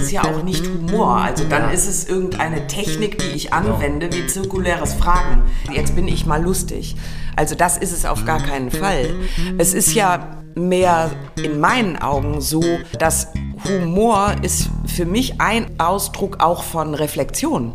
es 0.00 0.10
ja 0.10 0.24
auch 0.24 0.42
nicht 0.42 0.66
Humor. 0.66 1.16
Also 1.16 1.44
dann 1.44 1.72
ist 1.72 1.86
es 1.86 2.08
irgendeine 2.08 2.66
Technik, 2.66 3.18
die 3.18 3.36
ich 3.36 3.52
anwende, 3.52 4.12
wie 4.12 4.26
zirkuläres 4.26 4.94
Fragen. 4.94 5.42
Jetzt 5.72 5.94
bin 5.94 6.08
ich 6.08 6.26
mal 6.26 6.42
lustig. 6.42 6.96
Also 7.36 7.54
das 7.54 7.76
ist 7.78 7.92
es 7.92 8.04
auf 8.04 8.24
gar 8.24 8.42
keinen 8.42 8.70
Fall. 8.70 9.14
Es 9.58 9.74
ist 9.74 9.94
ja 9.94 10.36
mehr 10.54 11.10
in 11.42 11.60
meinen 11.60 11.96
Augen 11.96 12.40
so, 12.40 12.62
dass 12.98 13.28
Humor 13.68 14.34
ist 14.42 14.68
für 14.86 15.04
mich 15.04 15.40
ein 15.40 15.66
Ausdruck 15.78 16.40
auch 16.40 16.62
von 16.62 16.94
Reflexion. 16.94 17.74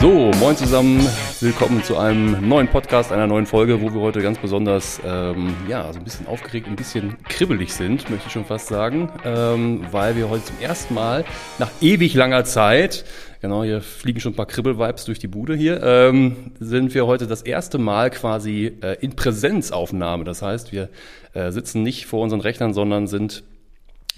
So, 0.00 0.32
moin 0.40 0.56
zusammen, 0.56 1.08
willkommen 1.42 1.82
zu 1.82 1.98
einem 1.98 2.48
neuen 2.48 2.68
Podcast, 2.68 3.10
einer 3.10 3.26
neuen 3.26 3.46
Folge, 3.46 3.80
wo 3.80 3.92
wir 3.92 4.00
heute 4.00 4.22
ganz 4.22 4.38
besonders, 4.38 5.00
ähm, 5.04 5.56
ja, 5.68 5.92
so 5.92 5.98
ein 5.98 6.04
bisschen 6.04 6.28
aufgeregt, 6.28 6.68
ein 6.68 6.76
bisschen 6.76 7.16
kribbelig 7.24 7.72
sind, 7.72 8.08
möchte 8.10 8.28
ich 8.28 8.32
schon 8.32 8.44
fast 8.44 8.68
sagen, 8.68 9.10
ähm, 9.24 9.84
weil 9.90 10.14
wir 10.14 10.30
heute 10.30 10.44
zum 10.44 10.60
ersten 10.60 10.94
Mal 10.94 11.24
nach 11.58 11.70
ewig 11.80 12.14
langer 12.14 12.44
Zeit, 12.44 13.04
genau, 13.40 13.64
hier 13.64 13.80
fliegen 13.80 14.20
schon 14.20 14.34
ein 14.34 14.36
paar 14.36 14.46
Kribbel-Vibes 14.46 15.04
durch 15.04 15.18
die 15.18 15.26
Bude 15.26 15.56
hier, 15.56 15.82
ähm, 15.82 16.52
sind 16.60 16.94
wir 16.94 17.08
heute 17.08 17.26
das 17.26 17.42
erste 17.42 17.78
Mal 17.78 18.10
quasi 18.10 18.76
äh, 18.80 18.96
in 19.00 19.16
Präsenzaufnahme. 19.16 20.22
Das 20.22 20.42
heißt, 20.42 20.70
wir 20.70 20.90
äh, 21.34 21.50
sitzen 21.50 21.82
nicht 21.82 22.06
vor 22.06 22.22
unseren 22.22 22.40
Rechnern, 22.40 22.72
sondern 22.72 23.08
sind 23.08 23.42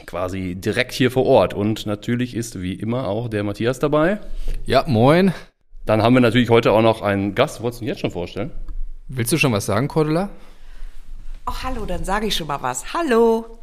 quasi 0.04 0.56
direkt 0.56 0.93
hier 0.93 1.10
vor 1.10 1.24
Ort. 1.24 1.54
Und 1.54 1.87
natürlich 1.87 2.37
ist 2.37 2.60
wie 2.60 2.74
immer 2.74 3.09
auch 3.09 3.29
der 3.29 3.45
Matthias 3.45 3.79
dabei. 3.79 4.18
Ja, 4.66 4.84
moin. 4.87 5.32
Dann 5.87 6.02
haben 6.02 6.15
wir 6.15 6.20
natürlich 6.20 6.48
heute 6.48 6.73
auch 6.73 6.83
noch 6.83 7.02
einen 7.02 7.34
Gast. 7.34 7.61
Wolltest 7.61 7.80
du 7.80 7.84
ihn 7.84 7.88
jetzt 7.88 8.01
schon 8.01 8.11
vorstellen? 8.11 8.51
Willst 9.09 9.33
du 9.33 9.37
schon 9.37 9.52
was 9.52 9.66
sagen, 9.66 9.88
Cordula? 9.88 10.30
Ach, 11.45 11.62
hallo, 11.62 11.85
dann 11.85 12.04
sage 12.04 12.27
ich 12.27 12.35
schon 12.35 12.46
mal 12.46 12.63
was. 12.63 12.95
Hallo. 12.95 13.59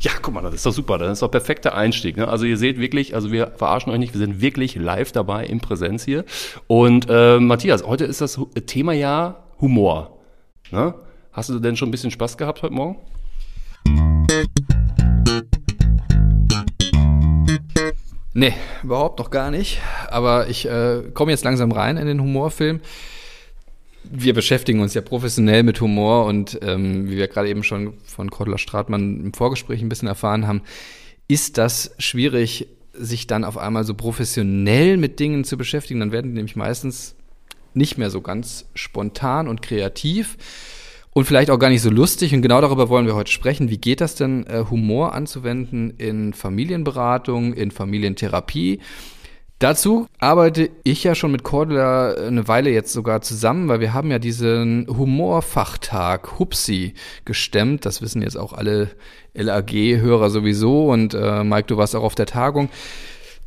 Ja, 0.00 0.12
guck 0.20 0.32
mal, 0.32 0.40
das 0.40 0.54
ist 0.54 0.64
doch 0.64 0.72
super. 0.72 0.96
Das 0.96 1.12
ist 1.12 1.22
doch 1.22 1.30
perfekter 1.30 1.74
Einstieg. 1.74 2.16
Ne? 2.16 2.26
Also 2.26 2.46
ihr 2.46 2.56
seht 2.56 2.78
wirklich, 2.78 3.14
also 3.14 3.32
wir 3.32 3.48
verarschen 3.56 3.92
euch 3.92 3.98
nicht, 3.98 4.14
wir 4.14 4.18
sind 4.18 4.40
wirklich 4.40 4.76
live 4.76 5.12
dabei 5.12 5.44
in 5.44 5.60
Präsenz 5.60 6.04
hier. 6.04 6.24
Und 6.68 7.06
äh, 7.10 7.38
Matthias, 7.38 7.82
heute 7.82 8.04
ist 8.04 8.22
das 8.22 8.40
Thema 8.66 8.94
ja 8.94 9.44
Humor. 9.60 10.18
Ne? 10.70 10.94
Hast 11.32 11.50
du 11.50 11.58
denn 11.58 11.76
schon 11.76 11.88
ein 11.88 11.92
bisschen 11.92 12.10
Spaß 12.10 12.38
gehabt 12.38 12.62
heute 12.62 12.72
Morgen? 12.72 12.98
Nee, 18.38 18.52
überhaupt 18.82 19.18
noch 19.18 19.30
gar 19.30 19.50
nicht. 19.50 19.80
Aber 20.08 20.50
ich 20.50 20.66
äh, 20.66 21.04
komme 21.14 21.32
jetzt 21.32 21.42
langsam 21.42 21.72
rein 21.72 21.96
in 21.96 22.06
den 22.06 22.20
Humorfilm. 22.20 22.80
Wir 24.04 24.34
beschäftigen 24.34 24.80
uns 24.80 24.92
ja 24.92 25.00
professionell 25.00 25.62
mit 25.62 25.80
Humor 25.80 26.26
und 26.26 26.58
ähm, 26.60 27.08
wie 27.08 27.16
wir 27.16 27.28
gerade 27.28 27.48
eben 27.48 27.62
schon 27.62 27.94
von 28.04 28.30
Cordula 28.30 28.58
Stratmann 28.58 29.24
im 29.24 29.32
Vorgespräch 29.32 29.80
ein 29.80 29.88
bisschen 29.88 30.06
erfahren 30.06 30.46
haben, 30.46 30.60
ist 31.28 31.56
das 31.56 31.94
schwierig, 31.98 32.68
sich 32.92 33.26
dann 33.26 33.42
auf 33.42 33.56
einmal 33.56 33.84
so 33.84 33.94
professionell 33.94 34.98
mit 34.98 35.18
Dingen 35.18 35.44
zu 35.44 35.56
beschäftigen. 35.56 36.00
Dann 36.00 36.12
werden 36.12 36.32
die 36.32 36.36
nämlich 36.36 36.56
meistens 36.56 37.14
nicht 37.72 37.96
mehr 37.96 38.10
so 38.10 38.20
ganz 38.20 38.66
spontan 38.74 39.48
und 39.48 39.62
kreativ 39.62 40.36
und 41.16 41.24
vielleicht 41.24 41.50
auch 41.50 41.58
gar 41.58 41.70
nicht 41.70 41.80
so 41.80 41.88
lustig. 41.88 42.34
Und 42.34 42.42
genau 42.42 42.60
darüber 42.60 42.90
wollen 42.90 43.06
wir 43.06 43.14
heute 43.14 43.32
sprechen. 43.32 43.70
Wie 43.70 43.78
geht 43.78 44.02
das 44.02 44.16
denn, 44.16 44.46
äh, 44.48 44.64
Humor 44.68 45.14
anzuwenden 45.14 45.94
in 45.96 46.34
Familienberatung, 46.34 47.54
in 47.54 47.70
Familientherapie? 47.70 48.80
Dazu 49.58 50.08
arbeite 50.18 50.68
ich 50.84 51.04
ja 51.04 51.14
schon 51.14 51.32
mit 51.32 51.42
Cordula 51.42 52.12
eine 52.12 52.48
Weile 52.48 52.68
jetzt 52.68 52.92
sogar 52.92 53.22
zusammen, 53.22 53.66
weil 53.68 53.80
wir 53.80 53.94
haben 53.94 54.10
ja 54.10 54.18
diesen 54.18 54.86
Humorfachtag 54.88 56.38
Hupsi 56.38 56.92
gestemmt. 57.24 57.86
Das 57.86 58.02
wissen 58.02 58.20
jetzt 58.20 58.36
auch 58.36 58.52
alle 58.52 58.90
LAG-Hörer 59.32 60.28
sowieso 60.28 60.90
und 60.90 61.14
äh, 61.14 61.42
Mike, 61.44 61.68
du 61.68 61.78
warst 61.78 61.96
auch 61.96 62.02
auf 62.02 62.14
der 62.14 62.26
Tagung. 62.26 62.68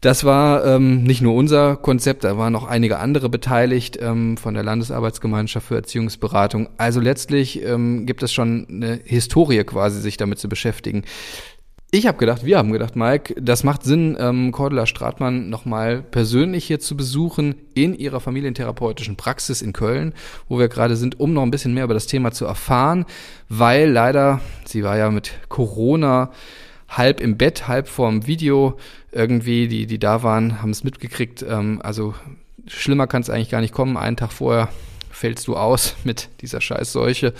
Das 0.01 0.23
war 0.23 0.65
ähm, 0.65 1.03
nicht 1.03 1.21
nur 1.21 1.35
unser 1.35 1.75
Konzept, 1.75 2.23
da 2.23 2.37
waren 2.37 2.53
noch 2.53 2.65
einige 2.65 2.99
andere 2.99 3.27
beteiligt 3.27 3.97
ähm, 4.01 4.37
von 4.37 4.53
der 4.53 4.63
Landesarbeitsgemeinschaft 4.63 5.67
für 5.67 5.75
Erziehungsberatung. 5.75 6.69
Also 6.77 7.01
letztlich 7.01 7.61
ähm, 7.63 8.05
gibt 8.05 8.23
es 8.23 8.31
schon 8.31 8.65
eine 8.69 9.01
Historie 9.03 9.63
quasi, 9.65 9.99
sich 9.99 10.15
damit 10.15 10.39
zu 10.39 10.47
beschäftigen. 10.47 11.03
Ich 11.91 12.05
habe 12.05 12.19
gedacht, 12.19 12.45
wir 12.45 12.59
haben 12.59 12.71
gedacht, 12.71 12.95
Mike, 12.95 13.33
das 13.41 13.63
macht 13.63 13.83
Sinn, 13.83 14.15
ähm, 14.19 14.51
Cordula 14.51 14.85
Stratmann 14.85 15.49
nochmal 15.49 16.03
persönlich 16.03 16.65
hier 16.65 16.79
zu 16.79 16.95
besuchen 16.95 17.55
in 17.73 17.95
ihrer 17.95 18.19
familientherapeutischen 18.19 19.17
Praxis 19.17 19.61
in 19.63 19.73
Köln, 19.73 20.13
wo 20.47 20.59
wir 20.59 20.69
gerade 20.69 20.95
sind, 20.95 21.19
um 21.19 21.33
noch 21.33 21.41
ein 21.41 21.51
bisschen 21.51 21.73
mehr 21.73 21.85
über 21.85 21.95
das 21.95 22.05
Thema 22.05 22.31
zu 22.31 22.45
erfahren, 22.45 23.05
weil 23.49 23.89
leider, 23.89 24.39
sie 24.65 24.83
war 24.83 24.97
ja 24.97 25.09
mit 25.09 25.31
Corona 25.49 26.31
halb 26.89 27.21
im 27.21 27.37
Bett, 27.37 27.67
halb 27.67 27.87
vorm 27.87 28.27
Video 28.27 28.77
irgendwie, 29.11 29.67
die, 29.67 29.87
die 29.87 29.99
da 29.99 30.23
waren, 30.23 30.61
haben 30.61 30.71
es 30.71 30.83
mitgekriegt. 30.83 31.43
Ähm, 31.47 31.81
also 31.83 32.13
schlimmer 32.67 33.07
kann 33.07 33.21
es 33.21 33.29
eigentlich 33.29 33.49
gar 33.49 33.61
nicht 33.61 33.73
kommen. 33.73 33.97
Einen 33.97 34.17
Tag 34.17 34.31
vorher 34.31 34.69
fällst 35.11 35.47
du 35.47 35.55
aus 35.55 35.95
mit 36.03 36.29
dieser 36.41 36.61
Scheißseuche. 36.61 37.33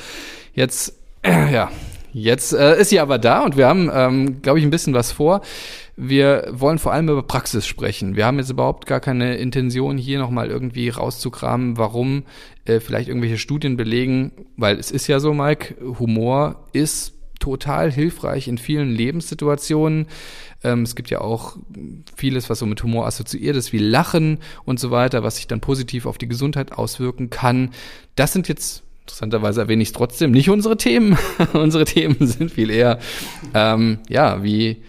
Jetzt, 0.53 0.93
äh, 1.23 1.51
ja, 1.53 1.71
jetzt 2.13 2.53
äh, 2.53 2.79
ist 2.79 2.89
sie 2.89 2.99
aber 2.99 3.17
da 3.17 3.43
und 3.43 3.57
wir 3.57 3.67
haben, 3.67 3.89
ähm, 3.93 4.41
glaube 4.41 4.59
ich, 4.59 4.65
ein 4.65 4.71
bisschen 4.71 4.93
was 4.93 5.11
vor. 5.11 5.41
Wir 5.95 6.47
wollen 6.51 6.79
vor 6.79 6.93
allem 6.93 7.09
über 7.09 7.23
Praxis 7.23 7.67
sprechen. 7.67 8.15
Wir 8.15 8.25
haben 8.25 8.39
jetzt 8.39 8.49
überhaupt 8.49 8.85
gar 8.85 9.01
keine 9.01 9.35
Intention, 9.35 9.97
hier 9.97 10.17
nochmal 10.17 10.49
irgendwie 10.49 10.87
rauszukramen, 10.87 11.77
warum 11.77 12.23
äh, 12.63 12.79
vielleicht 12.79 13.09
irgendwelche 13.09 13.37
Studien 13.37 13.75
belegen, 13.75 14.31
weil 14.55 14.79
es 14.79 14.91
ist 14.91 15.07
ja 15.07 15.19
so, 15.19 15.33
Mike, 15.33 15.75
Humor 15.99 16.63
ist 16.71 17.18
total 17.39 17.91
hilfreich 17.91 18.47
in 18.47 18.57
vielen 18.57 18.91
Lebenssituationen. 18.91 20.07
Ähm, 20.63 20.83
es 20.83 20.95
gibt 20.95 21.09
ja 21.09 21.21
auch 21.21 21.57
vieles, 22.15 22.49
was 22.49 22.59
so 22.59 22.65
mit 22.65 22.83
Humor 22.83 23.07
assoziiert 23.07 23.55
ist, 23.55 23.73
wie 23.73 23.77
Lachen 23.77 24.39
und 24.65 24.79
so 24.79 24.91
weiter, 24.91 25.23
was 25.23 25.37
sich 25.37 25.47
dann 25.47 25.61
positiv 25.61 26.05
auf 26.05 26.17
die 26.17 26.27
Gesundheit 26.27 26.73
auswirken 26.73 27.29
kann. 27.29 27.71
Das 28.15 28.33
sind 28.33 28.47
jetzt 28.47 28.83
interessanterweise 29.09 29.61
erwähne 29.61 29.81
ich 29.81 29.89
es 29.89 29.93
trotzdem 29.93 30.31
nicht 30.31 30.49
unsere 30.49 30.77
Themen. 30.77 31.17
unsere 31.53 31.85
Themen 31.85 32.27
sind 32.27 32.51
viel 32.51 32.69
eher, 32.69 32.99
ähm, 33.55 33.99
ja, 34.07 34.43
wie, 34.43 34.83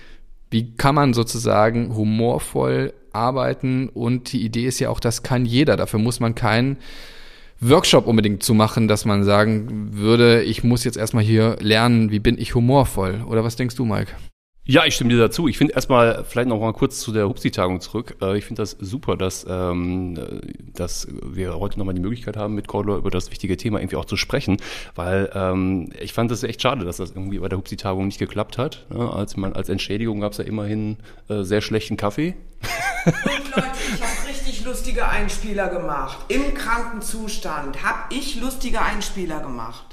wie 0.51 0.75
kann 0.75 0.95
man 0.95 1.15
sozusagen 1.15 1.95
humorvoll 1.97 2.93
arbeiten 3.13 3.89
und 3.89 4.33
die 4.33 4.45
Idee 4.45 4.67
ist 4.67 4.79
ja 4.79 4.91
auch, 4.91 5.01
das 5.01 5.23
kann 5.23 5.45
jeder. 5.47 5.77
Dafür 5.77 5.99
muss 5.99 6.21
man 6.21 6.35
keinen 6.35 6.77
Workshop 7.61 8.07
unbedingt 8.07 8.43
zu 8.43 8.55
machen, 8.55 8.89
dass 8.89 9.05
man 9.05 9.23
sagen 9.25 9.91
würde, 9.93 10.43
ich 10.43 10.65
muss 10.65 10.85
jetzt 10.85 10.97
erstmal 10.97 11.25
hier 11.25 11.57
lernen, 11.61 12.11
wie 12.11 12.19
bin 12.19 12.39
ich 12.39 12.55
humorvoll. 12.55 13.23
Oder 13.29 13.45
was 13.45 13.57
denkst 13.57 13.77
du, 13.77 13.85
Mike? 13.85 14.13
Ja, 14.65 14.85
ich 14.87 14.95
stimme 14.95 15.11
dir 15.11 15.19
dazu. 15.19 15.49
Ich 15.49 15.59
finde 15.59 15.75
erstmal 15.75 16.25
vielleicht 16.25 16.49
noch 16.49 16.61
mal 16.61 16.73
kurz 16.73 17.01
zu 17.01 17.13
der 17.13 17.29
Hupsi-Tagung 17.29 17.81
zurück. 17.81 18.17
Äh, 18.23 18.39
ich 18.39 18.45
finde 18.45 18.63
das 18.63 18.77
super, 18.79 19.17
dass, 19.17 19.45
ähm, 19.49 20.17
dass 20.75 21.09
wir 21.25 21.59
heute 21.59 21.79
noch 21.79 21.87
mal 21.87 21.93
die 21.93 22.01
Möglichkeit 22.01 22.37
haben, 22.37 22.55
mit 22.55 22.69
Cordula 22.69 22.97
über 22.97 23.11
das 23.11 23.31
wichtige 23.31 23.57
Thema 23.57 23.81
irgendwie 23.81 23.97
auch 23.97 24.05
zu 24.05 24.17
sprechen, 24.17 24.59
weil 24.95 25.29
ähm, 25.35 25.91
ich 26.01 26.13
fand 26.13 26.31
es 26.31 26.45
echt 26.45 26.63
schade, 26.63 26.85
dass 26.85 26.99
das 26.99 27.11
irgendwie 27.11 27.41
bei 27.41 27.49
der 27.49 27.59
Hupsi-Tagung 27.59 28.07
nicht 28.07 28.21
geklappt 28.21 28.59
hat. 28.59 28.87
Ja, 28.95 29.11
als 29.11 29.37
man 29.37 29.55
als 29.55 29.69
Entschädigung 29.69 30.21
gab 30.21 30.33
es 30.33 30.39
ja 30.39 30.45
immerhin 30.45 30.99
äh, 31.29 31.43
sehr 31.43 31.63
schlechten 31.63 31.97
Kaffee. 31.97 32.37
Und 33.07 33.15
Leute, 33.57 33.67
ich 33.95 34.03
habe 34.03 34.29
richtig 34.29 34.40
lustige 34.65 35.09
Einspieler 35.09 35.69
gemacht. 35.69 36.19
Im 36.29 36.55
kranken 36.55 37.03
Zustand 37.03 37.83
habe 37.83 38.15
ich 38.15 38.41
lustige 38.41 38.81
Einspieler 38.81 39.41
gemacht. 39.41 39.91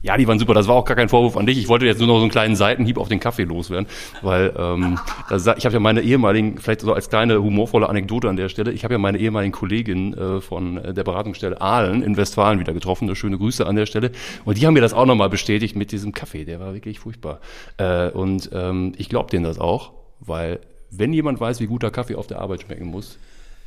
Ja, 0.00 0.16
die 0.16 0.28
waren 0.28 0.38
super. 0.38 0.54
Das 0.54 0.68
war 0.68 0.76
auch 0.76 0.84
gar 0.84 0.96
kein 0.96 1.08
Vorwurf 1.08 1.36
an 1.36 1.46
dich. 1.46 1.58
Ich 1.58 1.66
wollte 1.66 1.84
jetzt 1.84 1.98
nur 1.98 2.06
noch 2.06 2.18
so 2.18 2.22
einen 2.22 2.30
kleinen 2.30 2.54
Seitenhieb 2.54 2.98
auf 2.98 3.08
den 3.08 3.18
Kaffee 3.18 3.42
loswerden, 3.42 3.88
weil 4.22 4.54
ähm, 4.56 4.98
das, 5.28 5.44
ich 5.56 5.64
habe 5.64 5.74
ja 5.74 5.80
meine 5.80 6.02
ehemaligen, 6.02 6.58
vielleicht 6.58 6.82
so 6.82 6.92
als 6.92 7.10
kleine 7.10 7.42
humorvolle 7.42 7.88
Anekdote 7.88 8.28
an 8.28 8.36
der 8.36 8.48
Stelle, 8.48 8.70
ich 8.70 8.84
habe 8.84 8.94
ja 8.94 8.98
meine 8.98 9.18
ehemaligen 9.18 9.50
Kollegin 9.50 10.14
äh, 10.14 10.40
von 10.40 10.76
der 10.76 11.02
Beratungsstelle 11.02 11.60
Aalen 11.60 12.04
in 12.04 12.16
Westfalen 12.16 12.60
wieder 12.60 12.72
getroffen. 12.72 13.12
Schöne 13.16 13.38
Grüße 13.38 13.66
an 13.66 13.74
der 13.74 13.86
Stelle. 13.86 14.12
Und 14.44 14.56
die 14.56 14.66
haben 14.66 14.74
mir 14.74 14.82
das 14.82 14.92
auch 14.92 15.06
nochmal 15.06 15.30
bestätigt 15.30 15.74
mit 15.74 15.90
diesem 15.90 16.12
Kaffee. 16.12 16.44
Der 16.44 16.60
war 16.60 16.74
wirklich 16.74 17.00
furchtbar. 17.00 17.40
Äh, 17.76 18.10
und 18.10 18.50
ähm, 18.52 18.92
ich 18.98 19.08
glaube 19.08 19.30
denen 19.30 19.44
das 19.44 19.58
auch, 19.58 19.90
weil 20.20 20.60
wenn 20.90 21.12
jemand 21.12 21.40
weiß, 21.40 21.58
wie 21.60 21.66
guter 21.66 21.90
Kaffee 21.90 22.14
auf 22.14 22.28
der 22.28 22.40
Arbeit 22.40 22.62
schmecken 22.62 22.86
muss, 22.86 23.18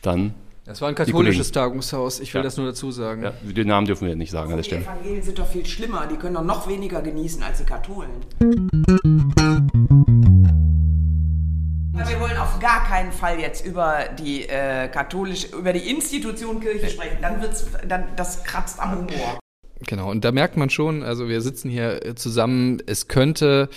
dann 0.01 0.33
das 0.63 0.79
war 0.79 0.89
ein 0.89 0.95
katholisches 0.95 1.51
Tagungshaus, 1.51 2.19
ich 2.19 2.33
will 2.33 2.39
ja. 2.39 2.43
das 2.43 2.55
nur 2.55 2.67
dazu 2.67 2.91
sagen. 2.91 3.23
Ja, 3.23 3.33
den 3.41 3.67
Namen 3.67 3.87
dürfen 3.87 4.07
wir 4.07 4.15
nicht 4.15 4.29
sagen 4.29 4.51
an 4.51 4.57
der 4.57 4.63
Stelle. 4.63 4.81
Die 4.81 4.87
Evangelien 4.87 5.23
sind 5.23 5.39
doch 5.39 5.47
viel 5.47 5.65
schlimmer, 5.65 6.07
die 6.07 6.15
können 6.15 6.35
doch 6.35 6.43
noch 6.43 6.67
weniger 6.67 7.01
genießen 7.01 7.41
als 7.41 7.57
die 7.57 7.65
Katholen. 7.65 8.11
Wir 11.93 12.19
wollen 12.19 12.37
auf 12.37 12.59
gar 12.59 12.85
keinen 12.85 13.11
Fall 13.11 13.39
jetzt 13.39 13.65
über 13.65 14.05
die 14.19 14.47
äh, 14.47 14.87
katholische, 14.87 15.55
über 15.55 15.73
die 15.73 15.89
Institution 15.89 16.59
Kirche 16.59 16.89
sprechen. 16.89 17.17
Dann 17.21 17.41
wird's, 17.41 17.65
dann 17.87 18.05
das 18.15 18.43
kratzt 18.43 18.79
am 18.79 18.91
Humor. 18.91 19.39
Genau, 19.87 20.11
und 20.11 20.23
da 20.23 20.31
merkt 20.31 20.57
man 20.57 20.69
schon, 20.69 21.03
also 21.03 21.27
wir 21.27 21.41
sitzen 21.41 21.69
hier 21.69 22.05
äh, 22.05 22.15
zusammen, 22.15 22.81
es 22.85 23.07
könnte, 23.07 23.69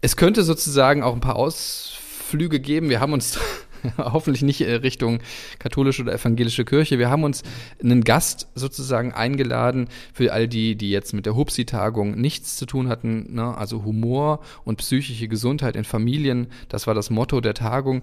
es 0.00 0.16
könnte 0.16 0.42
sozusagen 0.44 1.02
auch 1.02 1.12
ein 1.12 1.20
paar 1.20 1.36
Ausflüge 1.36 2.58
geben. 2.58 2.88
Wir 2.88 3.00
haben 3.00 3.12
uns 3.12 3.38
hoffentlich 3.98 4.42
nicht 4.42 4.60
äh, 4.60 4.74
Richtung 4.74 5.20
katholische 5.58 6.02
oder 6.02 6.14
evangelische 6.14 6.64
Kirche. 6.64 6.98
Wir 6.98 7.10
haben 7.10 7.24
uns 7.24 7.42
einen 7.82 8.04
Gast 8.04 8.48
sozusagen 8.54 9.12
eingeladen 9.12 9.88
für 10.12 10.32
all 10.32 10.48
die, 10.48 10.76
die 10.76 10.90
jetzt 10.90 11.12
mit 11.12 11.26
der 11.26 11.36
Hupsi-Tagung 11.36 12.20
nichts 12.20 12.56
zu 12.56 12.66
tun 12.66 12.88
hatten. 12.88 13.34
Ne? 13.34 13.56
Also 13.56 13.84
Humor 13.84 14.40
und 14.64 14.76
psychische 14.76 15.28
Gesundheit 15.28 15.76
in 15.76 15.84
Familien, 15.84 16.48
das 16.68 16.86
war 16.86 16.94
das 16.94 17.10
Motto 17.10 17.40
der 17.40 17.54
Tagung. 17.54 18.02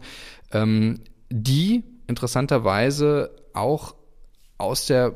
Ähm, 0.52 1.00
die 1.30 1.84
interessanterweise 2.08 3.32
auch 3.54 3.96
aus 4.58 4.86
der 4.86 5.14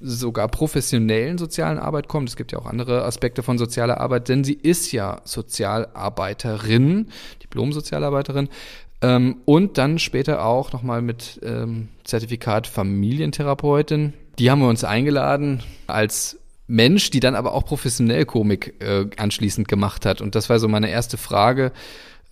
sogar 0.00 0.48
professionellen 0.48 1.38
sozialen 1.38 1.78
Arbeit 1.78 2.08
kommt. 2.08 2.28
Es 2.28 2.36
gibt 2.36 2.52
ja 2.52 2.58
auch 2.58 2.66
andere 2.66 3.04
Aspekte 3.04 3.42
von 3.42 3.58
sozialer 3.58 4.00
Arbeit, 4.00 4.28
denn 4.28 4.42
sie 4.42 4.54
ist 4.54 4.92
ja 4.92 5.20
Sozialarbeiterin, 5.24 7.08
Diplom-Sozialarbeiterin 7.42 8.48
ähm, 9.02 9.38
und 9.44 9.78
dann 9.78 9.98
später 9.98 10.44
auch 10.44 10.72
nochmal 10.72 11.02
mit 11.02 11.40
ähm, 11.42 11.88
Zertifikat 12.04 12.66
Familientherapeutin. 12.66 14.14
Die 14.38 14.50
haben 14.50 14.60
wir 14.60 14.68
uns 14.68 14.84
eingeladen 14.84 15.62
als 15.86 16.38
Mensch, 16.66 17.10
die 17.10 17.20
dann 17.20 17.34
aber 17.34 17.54
auch 17.54 17.64
professionell 17.64 18.24
Komik 18.24 18.74
äh, 18.80 19.06
anschließend 19.16 19.68
gemacht 19.68 20.04
hat. 20.04 20.20
Und 20.20 20.34
das 20.34 20.50
war 20.50 20.58
so 20.58 20.68
meine 20.68 20.90
erste 20.90 21.16
Frage 21.16 21.72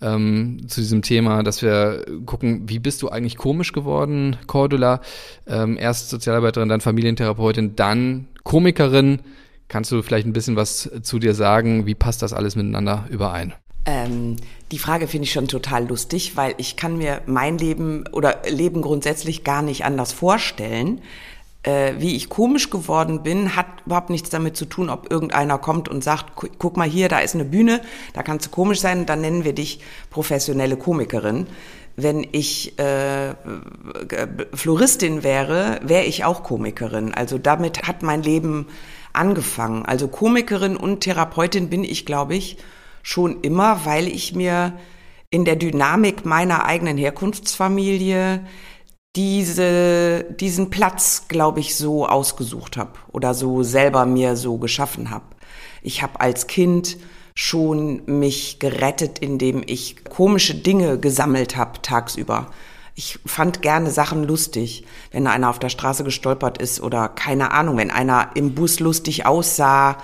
ähm, 0.01 0.67
zu 0.67 0.81
diesem 0.81 1.01
Thema, 1.01 1.43
dass 1.43 1.61
wir 1.61 2.05
gucken, 2.25 2.67
wie 2.67 2.79
bist 2.79 3.01
du 3.01 3.09
eigentlich 3.09 3.37
komisch 3.37 3.71
geworden, 3.71 4.37
Cordula? 4.47 5.01
Ähm, 5.47 5.77
erst 5.77 6.09
Sozialarbeiterin, 6.09 6.69
dann 6.69 6.81
Familientherapeutin, 6.81 7.75
dann 7.75 8.27
Komikerin. 8.43 9.19
Kannst 9.67 9.91
du 9.91 10.01
vielleicht 10.01 10.27
ein 10.27 10.33
bisschen 10.33 10.55
was 10.55 10.91
zu 11.01 11.17
dir 11.17 11.33
sagen? 11.33 11.85
Wie 11.85 11.95
passt 11.95 12.21
das 12.21 12.33
alles 12.33 12.55
miteinander 12.55 13.05
überein? 13.09 13.53
Ähm, 13.85 14.37
die 14.71 14.79
Frage 14.79 15.07
finde 15.07 15.25
ich 15.25 15.31
schon 15.31 15.47
total 15.47 15.87
lustig, 15.87 16.35
weil 16.35 16.55
ich 16.57 16.75
kann 16.75 16.97
mir 16.97 17.21
mein 17.25 17.57
Leben 17.57 18.05
oder 18.11 18.41
Leben 18.49 18.81
grundsätzlich 18.81 19.43
gar 19.43 19.61
nicht 19.61 19.85
anders 19.85 20.11
vorstellen 20.11 21.01
äh, 21.65 21.93
wie 21.97 22.15
ich 22.15 22.29
komisch 22.29 22.69
geworden 22.69 23.23
bin, 23.23 23.55
hat 23.55 23.65
überhaupt 23.85 24.09
nichts 24.09 24.29
damit 24.29 24.55
zu 24.55 24.65
tun, 24.65 24.89
ob 24.89 25.11
irgendeiner 25.11 25.57
kommt 25.57 25.89
und 25.89 26.03
sagt, 26.03 26.33
guck 26.59 26.77
mal 26.77 26.87
hier, 26.87 27.09
da 27.09 27.19
ist 27.19 27.35
eine 27.35 27.45
Bühne, 27.45 27.81
da 28.13 28.23
kannst 28.23 28.45
du 28.45 28.49
komisch 28.51 28.79
sein, 28.79 29.05
dann 29.05 29.21
nennen 29.21 29.43
wir 29.43 29.53
dich 29.53 29.79
professionelle 30.09 30.77
Komikerin. 30.77 31.47
Wenn 31.95 32.27
ich 32.31 32.77
äh, 32.77 33.33
Floristin 34.53 35.23
wäre, 35.23 35.79
wäre 35.81 36.03
ich 36.03 36.25
auch 36.25 36.43
Komikerin. 36.43 37.13
Also 37.13 37.37
damit 37.37 37.83
hat 37.83 38.03
mein 38.03 38.21
Leben 38.21 38.67
angefangen. 39.13 39.85
Also 39.85 40.09
Komikerin 40.09 40.75
und 40.75 40.99
Therapeutin 41.01 41.69
bin 41.69 41.83
ich, 41.85 42.05
glaube 42.05 42.35
ich, 42.35 42.57
schon 43.05 43.41
immer, 43.41 43.85
weil 43.85 44.07
ich 44.07 44.33
mir 44.33 44.73
in 45.29 45.45
der 45.45 45.55
Dynamik 45.55 46.25
meiner 46.25 46.65
eigenen 46.65 46.97
Herkunftsfamilie 46.97 48.43
diese, 49.15 50.25
diesen 50.39 50.71
Platz, 50.71 51.27
glaube 51.27 51.59
ich, 51.59 51.75
so 51.75 52.07
ausgesucht 52.07 52.77
habe 52.77 52.93
oder 53.11 53.35
so 53.35 53.61
selber 53.61 54.07
mir 54.07 54.35
so 54.35 54.57
geschaffen 54.57 55.11
habe. 55.11 55.25
Ich 55.83 56.01
habe 56.01 56.19
als 56.19 56.47
Kind 56.47 56.97
schon 57.35 58.01
mich 58.07 58.57
gerettet, 58.57 59.19
indem 59.19 59.61
ich 59.63 60.03
komische 60.05 60.55
Dinge 60.55 60.97
gesammelt 60.97 61.55
habe 61.55 61.83
tagsüber. 61.83 62.47
Ich 62.95 63.19
fand 63.23 63.61
gerne 63.61 63.91
Sachen 63.91 64.23
lustig, 64.23 64.83
wenn 65.11 65.27
einer 65.27 65.51
auf 65.51 65.59
der 65.59 65.69
Straße 65.69 66.03
gestolpert 66.03 66.57
ist 66.57 66.81
oder 66.81 67.07
keine 67.09 67.51
Ahnung, 67.51 67.77
wenn 67.77 67.91
einer 67.91 68.31
im 68.33 68.55
Bus 68.55 68.79
lustig 68.79 69.27
aussah 69.27 69.97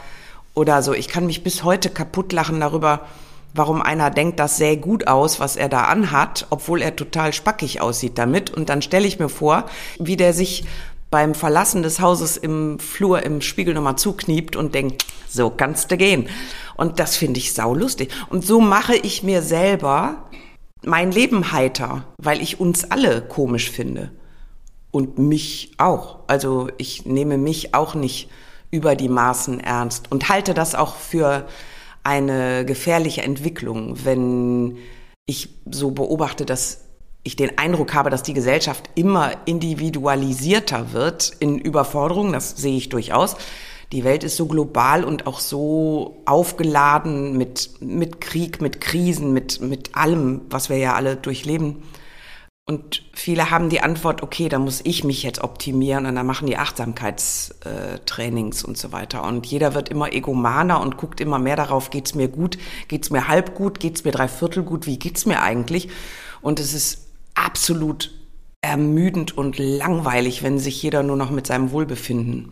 oder 0.53 0.81
so. 0.81 0.93
Ich 0.93 1.07
kann 1.07 1.25
mich 1.25 1.43
bis 1.43 1.63
heute 1.63 1.89
kaputt 1.89 2.33
lachen 2.33 2.59
darüber, 2.59 3.07
warum 3.53 3.81
einer 3.81 4.09
denkt, 4.09 4.39
das 4.39 4.57
sähe 4.57 4.77
gut 4.77 5.07
aus, 5.07 5.39
was 5.39 5.55
er 5.55 5.69
da 5.69 5.85
anhat, 5.85 6.47
obwohl 6.49 6.81
er 6.81 6.95
total 6.95 7.33
spackig 7.33 7.81
aussieht 7.81 8.17
damit. 8.17 8.49
Und 8.49 8.69
dann 8.69 8.81
stelle 8.81 9.07
ich 9.07 9.19
mir 9.19 9.29
vor, 9.29 9.65
wie 9.99 10.17
der 10.17 10.33
sich 10.33 10.65
beim 11.09 11.35
Verlassen 11.35 11.83
des 11.83 11.99
Hauses 11.99 12.37
im 12.37 12.79
Flur 12.79 13.23
im 13.23 13.41
Spiegel 13.41 13.73
nochmal 13.73 13.97
zukniept 13.97 14.55
und 14.55 14.73
denkt, 14.73 15.05
so 15.27 15.49
kannst 15.49 15.91
du 15.91 15.97
gehen. 15.97 16.29
Und 16.75 16.99
das 16.99 17.17
finde 17.17 17.39
ich 17.39 17.53
saulustig. 17.53 18.09
Und 18.29 18.45
so 18.45 18.61
mache 18.61 18.95
ich 18.95 19.21
mir 19.21 19.41
selber 19.41 20.29
mein 20.83 21.11
Leben 21.11 21.51
heiter, 21.51 22.05
weil 22.17 22.41
ich 22.41 22.59
uns 22.59 22.89
alle 22.89 23.21
komisch 23.21 23.69
finde. 23.69 24.11
Und 24.89 25.19
mich 25.19 25.73
auch. 25.77 26.19
Also 26.27 26.69
ich 26.77 27.05
nehme 27.05 27.37
mich 27.37 27.75
auch 27.75 27.93
nicht 27.93 28.29
über 28.71 28.95
die 28.95 29.09
Maßen 29.09 29.59
ernst 29.59 30.11
und 30.11 30.29
halte 30.29 30.53
das 30.53 30.75
auch 30.75 30.95
für 30.95 31.45
eine 32.03 32.65
gefährliche 32.65 33.21
Entwicklung, 33.21 34.05
wenn 34.05 34.77
ich 35.25 35.49
so 35.69 35.91
beobachte, 35.91 36.45
dass 36.45 36.85
ich 37.23 37.35
den 37.35 37.57
Eindruck 37.57 37.93
habe, 37.93 38.09
dass 38.09 38.23
die 38.23 38.33
Gesellschaft 38.33 38.89
immer 38.95 39.31
individualisierter 39.45 40.93
wird 40.93 41.33
in 41.39 41.59
Überforderung. 41.59 42.33
Das 42.33 42.57
sehe 42.57 42.77
ich 42.77 42.89
durchaus. 42.89 43.35
Die 43.91 44.03
Welt 44.03 44.23
ist 44.23 44.37
so 44.37 44.47
global 44.47 45.03
und 45.03 45.27
auch 45.27 45.39
so 45.39 46.21
aufgeladen 46.25 47.37
mit, 47.37 47.69
mit 47.81 48.21
Krieg, 48.21 48.61
mit 48.61 48.81
Krisen, 48.81 49.33
mit, 49.33 49.61
mit 49.61 49.95
allem, 49.95 50.41
was 50.49 50.69
wir 50.69 50.77
ja 50.77 50.95
alle 50.95 51.17
durchleben. 51.17 51.83
Und 52.65 53.03
viele 53.13 53.49
haben 53.49 53.69
die 53.69 53.81
Antwort, 53.81 54.21
okay, 54.23 54.47
da 54.47 54.59
muss 54.59 54.81
ich 54.83 55.03
mich 55.03 55.23
jetzt 55.23 55.43
optimieren 55.43 56.05
und 56.05 56.13
dann 56.15 56.27
machen 56.27 56.45
die 56.47 56.57
Achtsamkeitstrainings 56.57 58.63
und 58.63 58.77
so 58.77 58.91
weiter. 58.91 59.23
Und 59.23 59.47
jeder 59.47 59.73
wird 59.73 59.89
immer 59.89 60.13
egomaner 60.13 60.79
und 60.79 60.95
guckt 60.95 61.21
immer 61.21 61.39
mehr 61.39 61.55
darauf, 61.55 61.89
geht's 61.89 62.13
mir 62.13 62.27
gut, 62.27 62.59
geht's 62.87 63.09
mir 63.09 63.27
halb 63.27 63.55
gut, 63.55 63.79
geht's 63.79 64.03
mir 64.03 64.11
dreiviertel 64.11 64.61
gut, 64.63 64.85
wie 64.85 64.99
geht's 64.99 65.25
mir 65.25 65.41
eigentlich? 65.41 65.89
Und 66.41 66.59
es 66.59 66.73
ist 66.73 67.07
absolut 67.33 68.11
ermüdend 68.61 69.35
und 69.35 69.57
langweilig, 69.57 70.43
wenn 70.43 70.59
sich 70.59 70.83
jeder 70.83 71.01
nur 71.01 71.17
noch 71.17 71.31
mit 71.31 71.47
seinem 71.47 71.71
Wohlbefinden 71.71 72.51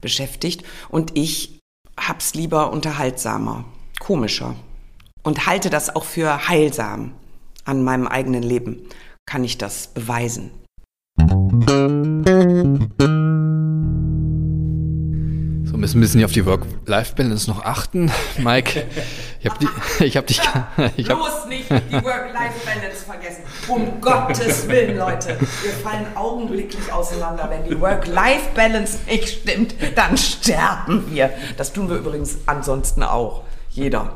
beschäftigt. 0.00 0.64
Und 0.88 1.18
ich 1.18 1.60
hab's 1.98 2.32
lieber 2.34 2.72
unterhaltsamer, 2.72 3.66
komischer 3.98 4.54
und 5.22 5.46
halte 5.46 5.68
das 5.68 5.94
auch 5.94 6.04
für 6.04 6.48
heilsam 6.48 7.12
an 7.64 7.84
meinem 7.84 8.06
eigenen 8.06 8.42
Leben 8.42 8.88
kann 9.30 9.44
ich 9.44 9.58
das 9.58 9.86
beweisen. 9.94 10.50
So, 15.64 15.76
müssen 15.76 15.98
ein 15.98 16.00
bisschen 16.00 16.24
auf 16.24 16.32
die 16.32 16.44
Work-Life-Balance 16.44 17.48
noch 17.48 17.64
achten. 17.64 18.10
Mike, 18.38 18.88
ich 19.38 19.48
habe 19.48 19.66
hab 20.00 20.26
dich... 20.26 20.40
Ich 20.96 21.08
hab 21.08 21.18
Bloß 21.18 21.46
nicht 21.46 21.70
die 21.70 21.92
Work-Life-Balance 21.92 23.04
vergessen. 23.04 23.44
Um 23.68 24.00
Gottes 24.00 24.66
Willen, 24.66 24.98
Leute. 24.98 25.38
Wir 25.38 25.72
fallen 25.74 26.06
augenblicklich 26.16 26.92
auseinander. 26.92 27.48
Wenn 27.48 27.68
die 27.68 27.80
Work-Life-Balance 27.80 28.98
nicht 29.06 29.28
stimmt, 29.28 29.76
dann 29.94 30.16
sterben 30.18 31.04
wir. 31.08 31.30
Das 31.56 31.72
tun 31.72 31.88
wir 31.88 31.98
übrigens 31.98 32.38
ansonsten 32.46 33.04
auch. 33.04 33.44
Jeder. 33.68 34.12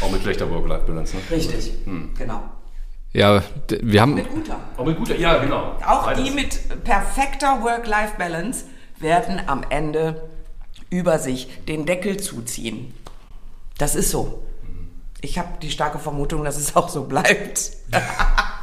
Auch 0.00 0.10
mit 0.10 0.22
schlechter 0.22 0.50
Work-Life-Balance, 0.50 1.16
ne? 1.16 1.22
Richtig, 1.30 1.72
hm. 1.84 2.14
genau. 2.18 2.42
Ja, 3.12 3.42
wir 3.68 4.00
haben. 4.00 4.14
Mit 4.14 4.30
guter. 4.30 4.60
Auch 4.76 4.84
mit 4.84 4.96
guter, 4.98 5.16
ja, 5.16 5.38
genau. 5.38 5.76
Auch 5.84 6.04
Beides. 6.04 6.24
die 6.24 6.30
mit 6.30 6.84
perfekter 6.84 7.62
Work-Life-Balance 7.62 8.66
werden 8.98 9.40
am 9.46 9.64
Ende 9.68 10.28
über 10.90 11.18
sich 11.18 11.48
den 11.66 11.86
Deckel 11.86 12.18
zuziehen. 12.18 12.94
Das 13.78 13.94
ist 13.94 14.10
so. 14.10 14.42
Ich 15.22 15.38
habe 15.38 15.48
die 15.60 15.70
starke 15.70 15.98
Vermutung, 15.98 16.44
dass 16.44 16.56
es 16.56 16.76
auch 16.76 16.88
so 16.88 17.04
bleibt. 17.04 17.72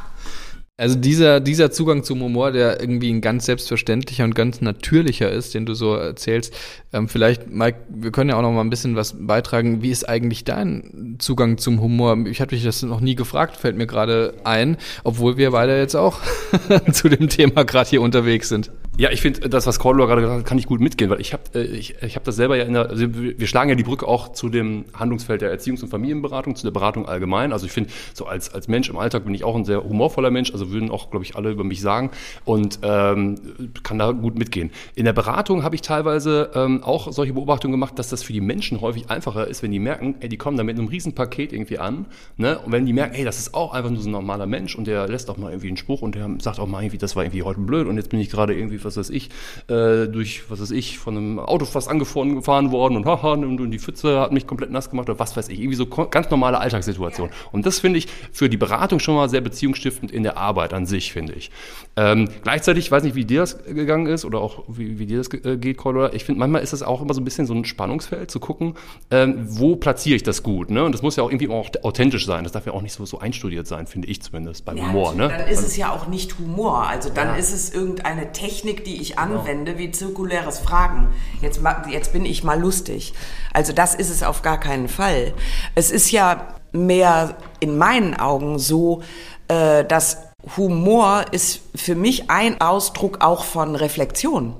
Also 0.80 0.94
dieser, 0.94 1.40
dieser 1.40 1.72
Zugang 1.72 2.04
zum 2.04 2.22
Humor, 2.22 2.52
der 2.52 2.80
irgendwie 2.80 3.12
ein 3.12 3.20
ganz 3.20 3.46
selbstverständlicher 3.46 4.22
und 4.22 4.36
ganz 4.36 4.60
natürlicher 4.60 5.28
ist, 5.28 5.52
den 5.54 5.66
du 5.66 5.74
so 5.74 5.96
erzählst. 5.96 6.54
Ähm, 6.92 7.08
vielleicht, 7.08 7.50
Mike, 7.50 7.78
wir 7.88 8.12
können 8.12 8.30
ja 8.30 8.36
auch 8.36 8.42
noch 8.42 8.52
mal 8.52 8.60
ein 8.60 8.70
bisschen 8.70 8.94
was 8.94 9.16
beitragen. 9.18 9.82
Wie 9.82 9.90
ist 9.90 10.08
eigentlich 10.08 10.44
dein 10.44 11.16
Zugang 11.18 11.58
zum 11.58 11.80
Humor? 11.80 12.16
Ich 12.26 12.40
hatte 12.40 12.54
dich 12.54 12.62
das 12.62 12.80
noch 12.84 13.00
nie 13.00 13.16
gefragt, 13.16 13.56
fällt 13.56 13.76
mir 13.76 13.88
gerade 13.88 14.34
ein, 14.44 14.76
obwohl 15.02 15.36
wir 15.36 15.50
beide 15.50 15.76
jetzt 15.76 15.96
auch 15.96 16.20
zu 16.92 17.08
dem 17.08 17.28
Thema 17.28 17.64
gerade 17.64 17.90
hier 17.90 18.00
unterwegs 18.00 18.48
sind. 18.48 18.70
Ja, 19.00 19.12
ich 19.12 19.20
finde, 19.20 19.48
das, 19.48 19.64
was 19.64 19.78
Cordula 19.78 20.06
gerade 20.06 20.22
gesagt 20.22 20.40
hat, 20.40 20.44
kann 20.44 20.58
ich 20.58 20.66
gut 20.66 20.80
mitgehen, 20.80 21.08
weil 21.08 21.20
ich 21.20 21.32
habe 21.32 21.44
äh, 21.54 21.62
ich, 21.62 21.94
ich 22.02 22.16
hab 22.16 22.24
das 22.24 22.34
selber 22.34 22.56
ja 22.56 22.64
in 22.64 22.72
der, 22.72 22.90
also 22.90 23.06
wir 23.14 23.46
schlagen 23.46 23.70
ja 23.70 23.76
die 23.76 23.84
Brücke 23.84 24.08
auch 24.08 24.32
zu 24.32 24.48
dem 24.48 24.86
Handlungsfeld 24.92 25.40
der 25.40 25.56
Erziehungs- 25.56 25.84
und 25.84 25.88
Familienberatung, 25.88 26.56
zu 26.56 26.64
der 26.64 26.72
Beratung 26.72 27.06
allgemein. 27.06 27.52
Also 27.52 27.64
ich 27.66 27.70
finde, 27.70 27.90
so 28.12 28.26
als, 28.26 28.52
als 28.52 28.66
Mensch 28.66 28.90
im 28.90 28.98
Alltag 28.98 29.24
bin 29.24 29.34
ich 29.34 29.44
auch 29.44 29.54
ein 29.54 29.64
sehr 29.64 29.84
humorvoller 29.84 30.32
Mensch, 30.32 30.52
also 30.52 30.72
würden 30.72 30.90
auch, 30.90 31.12
glaube 31.12 31.24
ich, 31.24 31.36
alle 31.36 31.52
über 31.52 31.62
mich 31.62 31.80
sagen 31.80 32.10
und 32.44 32.80
ähm, 32.82 33.36
kann 33.84 34.00
da 34.00 34.10
gut 34.10 34.36
mitgehen. 34.36 34.72
In 34.96 35.04
der 35.04 35.12
Beratung 35.12 35.62
habe 35.62 35.76
ich 35.76 35.82
teilweise 35.82 36.50
ähm, 36.56 36.82
auch 36.82 37.12
solche 37.12 37.34
Beobachtungen 37.34 37.70
gemacht, 37.70 38.00
dass 38.00 38.08
das 38.08 38.24
für 38.24 38.32
die 38.32 38.40
Menschen 38.40 38.80
häufig 38.80 39.10
einfacher 39.10 39.46
ist, 39.46 39.62
wenn 39.62 39.70
die 39.70 39.78
merken, 39.78 40.16
ey, 40.18 40.28
die 40.28 40.38
kommen 40.38 40.56
da 40.56 40.64
mit 40.64 40.76
einem 40.76 40.88
riesen 40.88 41.14
Paket 41.14 41.52
irgendwie 41.52 41.78
an, 41.78 42.06
ne? 42.36 42.58
Und 42.58 42.72
wenn 42.72 42.84
die 42.84 42.92
merken, 42.92 43.14
ey, 43.14 43.24
das 43.24 43.38
ist 43.38 43.54
auch 43.54 43.74
einfach 43.74 43.90
nur 43.90 44.00
so 44.00 44.08
ein 44.08 44.12
normaler 44.12 44.46
Mensch 44.46 44.74
und 44.74 44.88
der 44.88 45.06
lässt 45.06 45.30
auch 45.30 45.36
mal 45.36 45.52
irgendwie 45.52 45.68
einen 45.68 45.76
Spruch 45.76 46.02
und 46.02 46.16
der 46.16 46.28
sagt 46.40 46.58
auch 46.58 46.66
mal 46.66 46.82
irgendwie, 46.82 46.98
das 46.98 47.14
war 47.14 47.22
irgendwie 47.22 47.44
heute 47.44 47.60
blöd 47.60 47.86
und 47.86 47.96
jetzt 47.96 48.10
bin 48.10 48.18
ich 48.18 48.28
gerade 48.28 48.58
irgendwie 48.58 48.87
was 48.88 48.96
weiß 48.96 49.10
ich, 49.10 49.28
äh, 49.68 50.06
durch, 50.08 50.50
was 50.50 50.60
weiß 50.60 50.70
ich, 50.72 50.98
von 50.98 51.16
einem 51.16 51.38
Auto 51.38 51.64
fast 51.64 51.88
angefahren 51.88 52.36
gefahren 52.36 52.72
worden 52.72 52.96
und 52.96 53.06
haha, 53.06 53.32
und, 53.32 53.60
und 53.60 53.70
die 53.70 53.78
Pfütze 53.78 54.20
hat 54.20 54.32
mich 54.32 54.46
komplett 54.46 54.70
nass 54.70 54.90
gemacht 54.90 55.08
oder 55.08 55.18
was 55.18 55.36
weiß 55.36 55.48
ich. 55.48 55.60
Irgendwie 55.60 55.76
so 55.76 55.86
ganz 55.86 56.30
normale 56.30 56.58
Alltagssituation. 56.58 57.30
Und 57.52 57.66
das 57.66 57.80
finde 57.80 57.98
ich 57.98 58.08
für 58.32 58.48
die 58.48 58.56
Beratung 58.56 59.00
schon 59.00 59.14
mal 59.14 59.28
sehr 59.28 59.40
beziehungsstiftend 59.40 60.10
in 60.10 60.22
der 60.22 60.36
Arbeit 60.36 60.72
an 60.72 60.86
sich, 60.86 61.12
finde 61.12 61.34
ich. 61.34 61.50
Ähm, 61.96 62.28
gleichzeitig, 62.42 62.90
weiß 62.90 63.02
nicht, 63.02 63.14
wie 63.14 63.24
dir 63.24 63.40
das 63.40 63.64
gegangen 63.64 64.06
ist 64.06 64.24
oder 64.24 64.40
auch 64.40 64.64
wie, 64.68 64.98
wie 64.98 65.06
dir 65.06 65.18
das 65.18 65.28
äh, 65.44 65.56
geht, 65.56 65.76
Cordula. 65.76 66.12
Ich 66.12 66.24
finde, 66.24 66.40
manchmal 66.40 66.62
ist 66.62 66.72
das 66.72 66.82
auch 66.82 67.02
immer 67.02 67.14
so 67.14 67.20
ein 67.20 67.24
bisschen 67.24 67.46
so 67.46 67.54
ein 67.54 67.64
Spannungsfeld, 67.64 68.30
zu 68.30 68.40
gucken, 68.40 68.74
ähm, 69.10 69.46
wo 69.48 69.76
platziere 69.76 70.16
ich 70.16 70.22
das 70.22 70.42
gut. 70.42 70.70
Ne? 70.70 70.84
Und 70.84 70.92
das 70.92 71.02
muss 71.02 71.16
ja 71.16 71.22
auch 71.22 71.30
irgendwie 71.30 71.48
auch 71.48 71.68
authentisch 71.82 72.26
sein. 72.26 72.44
Das 72.44 72.52
darf 72.52 72.66
ja 72.66 72.72
auch 72.72 72.82
nicht 72.82 72.92
so, 72.92 73.04
so 73.04 73.18
einstudiert 73.18 73.66
sein, 73.66 73.86
finde 73.86 74.08
ich 74.08 74.22
zumindest 74.22 74.64
beim 74.64 74.76
ja, 74.76 74.86
Humor. 74.86 75.14
Ne? 75.14 75.28
Dann 75.28 75.48
ist 75.48 75.62
es 75.62 75.76
ja 75.76 75.92
auch 75.92 76.06
nicht 76.06 76.38
Humor. 76.38 76.86
Also 76.86 77.10
dann 77.10 77.28
ja. 77.28 77.34
ist 77.36 77.52
es 77.52 77.72
irgendeine 77.72 78.32
Technik, 78.32 78.77
die 78.86 79.00
ich 79.00 79.16
genau. 79.16 79.40
anwende, 79.40 79.72
genau. 79.72 79.84
wie 79.84 79.90
zirkuläres 79.90 80.58
Fragen. 80.58 81.08
Jetzt, 81.40 81.60
jetzt 81.90 82.12
bin 82.12 82.24
ich 82.24 82.44
mal 82.44 82.60
lustig. 82.60 83.14
Also 83.52 83.72
das 83.72 83.94
ist 83.94 84.10
es 84.10 84.22
auf 84.22 84.42
gar 84.42 84.58
keinen 84.58 84.88
Fall. 84.88 85.34
Es 85.74 85.90
ist 85.90 86.10
ja 86.10 86.54
mehr 86.72 87.36
in 87.60 87.78
meinen 87.78 88.14
Augen 88.14 88.58
so, 88.58 89.02
äh, 89.48 89.84
dass 89.84 90.18
Humor 90.56 91.24
ist 91.32 91.60
für 91.74 91.94
mich 91.94 92.30
ein 92.30 92.60
Ausdruck 92.60 93.20
auch 93.20 93.44
von 93.44 93.74
Reflexion. 93.74 94.54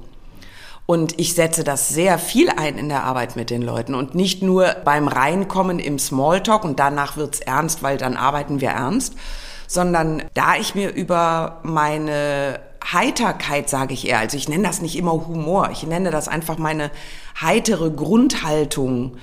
Und 0.87 1.21
ich 1.21 1.35
setze 1.35 1.65
das 1.65 1.91
sehr 1.91 2.19
viel 2.19 2.49
ein 2.49 2.79
in 2.79 2.89
der 2.89 3.05
Arbeit 3.05 3.37
mit 3.37 3.51
den 3.51 3.61
Leuten 3.61 3.95
und 3.95 4.15
nicht 4.15 4.43
nur 4.43 4.75
beim 4.85 5.07
Reinkommen 5.07 5.79
im 5.81 5.99
Smalltalk 5.99 6.65
und 6.65 6.81
danach 6.81 7.19
wird's 7.19 7.41
ernst, 7.41 7.83
weil 7.83 7.99
dann 7.99 8.17
arbeiten 8.17 8.63
wir 8.63 8.71
ernst, 8.71 9.15
sondern 9.67 10.23
da 10.33 10.57
ich 10.57 10.75
mir 10.75 10.95
über 10.95 11.61
meine 11.63 12.59
Heiterkeit, 12.85 13.69
sage 13.69 13.95
ich 13.95 14.09
eher, 14.09 14.19
also 14.19 14.37
ich 14.37 14.49
nenne 14.49 14.65
das 14.65 14.81
nicht 14.81 14.97
immer 14.97 15.13
Humor, 15.13 15.71
ich 15.73 15.83
nenne 15.83 16.11
das 16.11 16.29
einfach 16.29 16.59
meine 16.59 16.91
heitere 17.41 17.91
Grundhaltung 17.91 19.17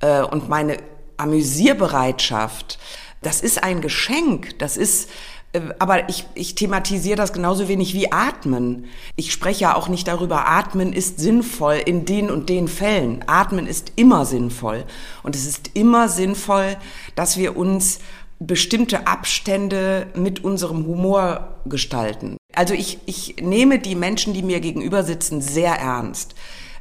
äh, 0.00 0.22
und 0.22 0.48
meine 0.48 0.78
Amüsierbereitschaft. 1.16 2.78
Das 3.22 3.40
ist 3.40 3.62
ein 3.62 3.80
Geschenk, 3.80 4.58
das 4.58 4.76
ist 4.76 5.10
äh, 5.52 5.60
aber 5.78 6.08
ich, 6.08 6.26
ich 6.34 6.54
thematisiere 6.54 7.16
das 7.16 7.32
genauso 7.32 7.68
wenig 7.68 7.94
wie 7.94 8.12
Atmen. 8.12 8.86
Ich 9.16 9.32
spreche 9.32 9.62
ja 9.62 9.74
auch 9.74 9.88
nicht 9.88 10.08
darüber, 10.08 10.48
Atmen 10.48 10.92
ist 10.92 11.18
sinnvoll 11.18 11.80
in 11.84 12.04
den 12.04 12.30
und 12.30 12.48
den 12.48 12.68
Fällen. 12.68 13.24
Atmen 13.26 13.66
ist 13.66 13.92
immer 13.96 14.24
sinnvoll. 14.24 14.84
Und 15.22 15.34
es 15.36 15.46
ist 15.46 15.70
immer 15.74 16.08
sinnvoll, 16.08 16.76
dass 17.14 17.36
wir 17.36 17.56
uns 17.56 18.00
bestimmte 18.40 19.06
Abstände 19.06 20.06
mit 20.14 20.42
unserem 20.42 20.86
Humor 20.86 21.60
gestalten. 21.66 22.38
Also 22.54 22.74
ich, 22.74 22.98
ich 23.06 23.36
nehme 23.40 23.78
die 23.78 23.94
Menschen, 23.94 24.34
die 24.34 24.42
mir 24.42 24.60
gegenüber 24.60 25.04
sitzen, 25.04 25.40
sehr 25.40 25.74
ernst 25.74 26.34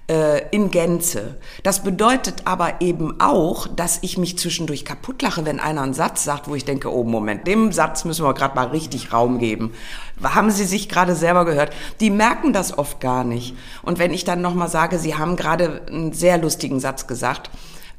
äh, 0.10 0.48
in 0.50 0.72
Gänze. 0.72 1.36
Das 1.64 1.84
bedeutet 1.84 2.44
aber 2.46 2.82
eben 2.82 3.20
auch, 3.20 3.68
dass 3.68 4.00
ich 4.02 4.18
mich 4.18 4.38
zwischendurch 4.40 4.86
kaputt 4.86 5.22
lache, 5.22 5.46
wenn 5.46 5.60
einer 5.60 5.82
einen 5.82 5.94
Satz 5.94 6.24
sagt, 6.24 6.48
wo 6.48 6.56
ich 6.56 6.66
denke, 6.66 6.92
oh 6.94 7.04
Moment, 7.04 7.46
dem 7.46 7.72
Satz 7.72 8.06
müssen 8.06 8.26
wir 8.26 8.34
gerade 8.34 8.56
mal 8.56 8.68
richtig 8.68 9.14
Raum 9.14 9.38
geben. 9.38 9.74
Haben 10.24 10.52
Sie 10.52 10.66
sich 10.66 10.90
gerade 10.90 11.14
selber 11.14 11.46
gehört? 11.46 11.74
Die 12.00 12.10
merken 12.10 12.54
das 12.54 12.78
oft 12.78 13.00
gar 13.00 13.26
nicht. 13.26 13.56
Und 13.84 14.00
wenn 14.00 14.14
ich 14.14 14.24
dann 14.24 14.42
nochmal 14.42 14.70
sage, 14.70 14.98
Sie 14.98 15.16
haben 15.16 15.36
gerade 15.36 15.82
einen 15.88 16.14
sehr 16.14 16.38
lustigen 16.38 16.80
Satz 16.80 17.06
gesagt, 17.06 17.52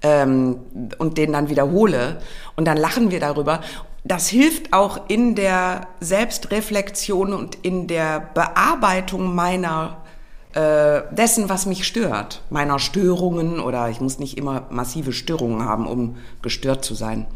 ähm, 0.02 0.57
und 0.99 1.19
den 1.19 1.33
dann 1.33 1.49
wiederhole 1.49 2.21
und 2.57 2.64
dann 2.64 2.76
lachen 2.76 3.11
wir 3.11 3.21
darüber. 3.21 3.61
Das 4.02 4.28
hilft 4.28 4.73
auch 4.73 5.09
in 5.09 5.35
der 5.35 5.88
Selbstreflexion 6.00 7.35
und 7.35 7.57
in 7.62 7.87
der 7.87 8.30
Bearbeitung 8.35 9.35
meiner 9.35 9.99
äh, 10.54 11.02
dessen, 11.12 11.49
was 11.49 11.66
mich 11.66 11.87
stört, 11.87 12.42
meiner 12.50 12.78
Störungen 12.78 13.61
oder 13.61 13.88
ich 13.90 14.00
muss 14.00 14.19
nicht 14.19 14.37
immer 14.38 14.66
massive 14.71 15.12
Störungen 15.12 15.64
haben, 15.64 15.87
um 15.87 16.16
gestört 16.42 16.85
zu 16.85 16.95
sein. 16.95 17.26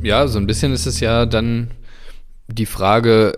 Ja, 0.00 0.26
so 0.28 0.38
ein 0.38 0.46
bisschen 0.46 0.72
ist 0.72 0.86
es 0.86 1.00
ja 1.00 1.26
dann 1.26 1.72
die 2.46 2.66
Frage, 2.66 3.32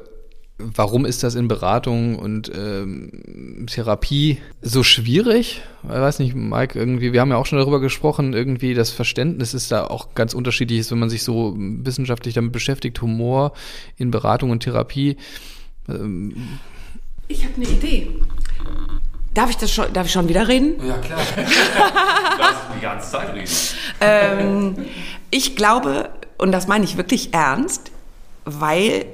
Warum 0.75 1.05
ist 1.05 1.23
das 1.23 1.35
in 1.35 1.49
Beratung 1.49 2.17
und 2.17 2.51
ähm, 2.55 3.67
Therapie 3.67 4.39
so 4.63 4.83
schwierig? 4.83 5.63
Ich 5.83 5.89
weiß 5.89 6.19
nicht, 6.19 6.35
Mike, 6.35 6.79
irgendwie, 6.79 7.13
wir 7.13 7.21
haben 7.21 7.31
ja 7.31 7.37
auch 7.37 7.47
schon 7.47 7.59
darüber 7.59 7.81
gesprochen, 7.81 8.33
irgendwie 8.33 8.75
das 8.75 8.91
Verständnis 8.91 9.55
ist 9.55 9.73
da 9.73 9.85
auch 9.85 10.15
ganz 10.15 10.35
unterschiedlich, 10.35 10.81
ist, 10.81 10.91
wenn 10.91 10.99
man 10.99 11.11
sich 11.11 11.23
so 11.23 11.55
wissenschaftlich 11.57 12.35
damit 12.35 12.53
beschäftigt, 12.53 13.01
Humor 13.03 13.53
in 13.97 14.11
Beratung 14.11 14.51
und 14.51 14.63
Therapie. 14.63 15.17
Ähm. 15.89 16.35
Ich 17.29 17.45
habe 17.45 17.55
eine 17.57 17.67
Idee. 17.67 18.09
Darf 19.35 19.51
ich 19.51 19.57
das 19.57 19.73
schon, 19.73 19.93
darf 19.93 20.07
ich 20.07 20.13
schon 20.13 20.29
wieder 20.29 20.49
reden? 20.49 20.75
Ja, 20.87 20.99
klar. 20.99 21.21
Darfst 22.39 22.63
die 22.77 22.81
ganze 22.81 23.11
Zeit 23.11 23.35
reden. 23.35 23.51
Ähm, 24.01 24.75
ich 25.31 25.55
glaube, 25.55 26.11
und 26.39 26.51
das 26.51 26.67
meine 26.67 26.85
ich 26.85 26.97
wirklich 26.97 27.33
ernst, 27.33 27.93
weil 28.45 29.07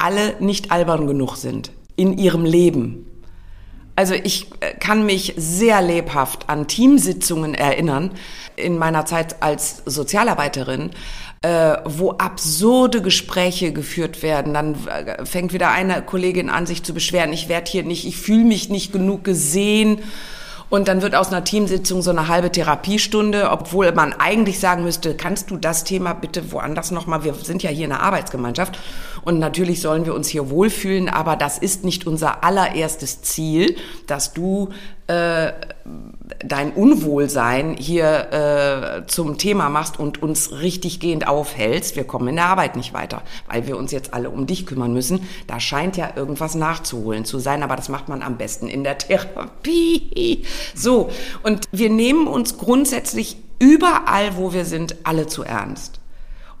alle 0.00 0.34
nicht 0.40 0.72
albern 0.72 1.06
genug 1.06 1.36
sind 1.36 1.70
in 1.96 2.16
ihrem 2.16 2.44
Leben. 2.44 3.06
Also 3.96 4.14
ich 4.14 4.46
äh, 4.60 4.72
kann 4.78 5.04
mich 5.04 5.34
sehr 5.36 5.82
lebhaft 5.82 6.48
an 6.48 6.66
Teamsitzungen 6.66 7.54
erinnern 7.54 8.12
in 8.56 8.78
meiner 8.78 9.04
Zeit 9.04 9.42
als 9.42 9.82
Sozialarbeiterin, 9.84 10.90
äh, 11.42 11.76
wo 11.84 12.12
absurde 12.12 13.02
Gespräche 13.02 13.72
geführt 13.72 14.22
werden. 14.22 14.54
Dann 14.54 14.74
äh, 14.86 15.26
fängt 15.26 15.52
wieder 15.52 15.70
eine 15.70 16.00
Kollegin 16.00 16.48
an, 16.48 16.64
sich 16.64 16.82
zu 16.82 16.94
beschweren, 16.94 17.32
ich 17.32 17.48
werde 17.48 17.70
hier 17.70 17.82
nicht, 17.82 18.06
ich 18.06 18.16
fühle 18.16 18.44
mich 18.44 18.70
nicht 18.70 18.92
genug 18.92 19.24
gesehen 19.24 20.00
und 20.70 20.86
dann 20.86 21.02
wird 21.02 21.16
aus 21.16 21.28
einer 21.28 21.42
Teamsitzung 21.44 22.00
so 22.00 22.10
eine 22.10 22.28
halbe 22.28 22.50
Therapiestunde, 22.50 23.50
obwohl 23.50 23.90
man 23.92 24.12
eigentlich 24.12 24.60
sagen 24.60 24.84
müsste, 24.84 25.16
kannst 25.16 25.50
du 25.50 25.56
das 25.56 25.82
Thema 25.82 26.12
bitte 26.12 26.52
woanders 26.52 26.92
nochmal, 26.92 27.24
wir 27.24 27.34
sind 27.34 27.62
ja 27.62 27.70
hier 27.70 27.86
in 27.86 27.92
einer 27.92 28.02
Arbeitsgemeinschaft 28.02 28.78
und 29.24 29.38
natürlich 29.38 29.80
sollen 29.80 30.06
wir 30.06 30.14
uns 30.14 30.28
hier 30.28 30.50
wohlfühlen, 30.50 31.08
aber 31.08 31.36
das 31.36 31.58
ist 31.58 31.84
nicht 31.84 32.06
unser 32.06 32.44
allererstes 32.44 33.22
Ziel, 33.22 33.76
dass 34.06 34.32
du 34.32 34.70
äh, 35.06 35.52
dein 36.44 36.72
Unwohlsein 36.72 37.74
hier 37.76 39.02
äh, 39.02 39.06
zum 39.06 39.38
Thema 39.38 39.68
machst 39.68 39.98
und 39.98 40.22
uns 40.22 40.52
richtig 40.52 41.00
gehend 41.00 41.26
aufhältst, 41.26 41.96
wir 41.96 42.04
kommen 42.04 42.28
in 42.28 42.36
der 42.36 42.46
Arbeit 42.46 42.76
nicht 42.76 42.94
weiter, 42.94 43.22
weil 43.48 43.66
wir 43.66 43.76
uns 43.76 43.90
jetzt 43.90 44.14
alle 44.14 44.30
um 44.30 44.46
dich 44.46 44.66
kümmern 44.66 44.92
müssen. 44.92 45.28
Da 45.46 45.58
scheint 45.58 45.96
ja 45.96 46.12
irgendwas 46.14 46.54
nachzuholen 46.54 47.24
zu 47.24 47.38
sein, 47.38 47.62
aber 47.62 47.76
das 47.76 47.88
macht 47.88 48.08
man 48.08 48.22
am 48.22 48.36
besten 48.36 48.68
in 48.68 48.84
der 48.84 48.98
Therapie. 48.98 50.44
So, 50.74 51.10
und 51.42 51.68
wir 51.72 51.90
nehmen 51.90 52.26
uns 52.26 52.56
grundsätzlich 52.56 53.36
überall, 53.58 54.36
wo 54.36 54.52
wir 54.52 54.64
sind, 54.64 54.96
alle 55.04 55.26
zu 55.26 55.42
ernst. 55.42 56.00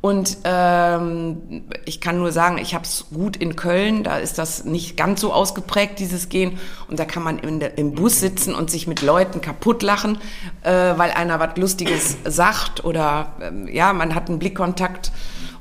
Und 0.00 0.38
ähm, 0.44 1.64
ich 1.84 2.00
kann 2.00 2.18
nur 2.18 2.32
sagen, 2.32 2.56
ich 2.56 2.74
habe 2.74 2.84
es 2.84 3.06
gut 3.12 3.36
in 3.36 3.54
Köln, 3.54 4.02
da 4.02 4.16
ist 4.16 4.38
das 4.38 4.64
nicht 4.64 4.96
ganz 4.96 5.20
so 5.20 5.32
ausgeprägt, 5.32 5.98
dieses 5.98 6.30
Gehen. 6.30 6.58
Und 6.88 6.98
da 6.98 7.04
kann 7.04 7.22
man 7.22 7.60
der, 7.60 7.76
im 7.76 7.94
Bus 7.94 8.18
sitzen 8.18 8.54
und 8.54 8.70
sich 8.70 8.86
mit 8.86 9.02
Leuten 9.02 9.42
kaputt 9.42 9.82
lachen, 9.82 10.18
äh, 10.62 10.70
weil 10.70 11.10
einer 11.10 11.38
was 11.38 11.56
Lustiges 11.56 12.16
sagt 12.24 12.82
oder 12.84 13.34
äh, 13.40 13.74
ja, 13.74 13.92
man 13.92 14.14
hat 14.14 14.28
einen 14.28 14.38
Blickkontakt 14.38 15.12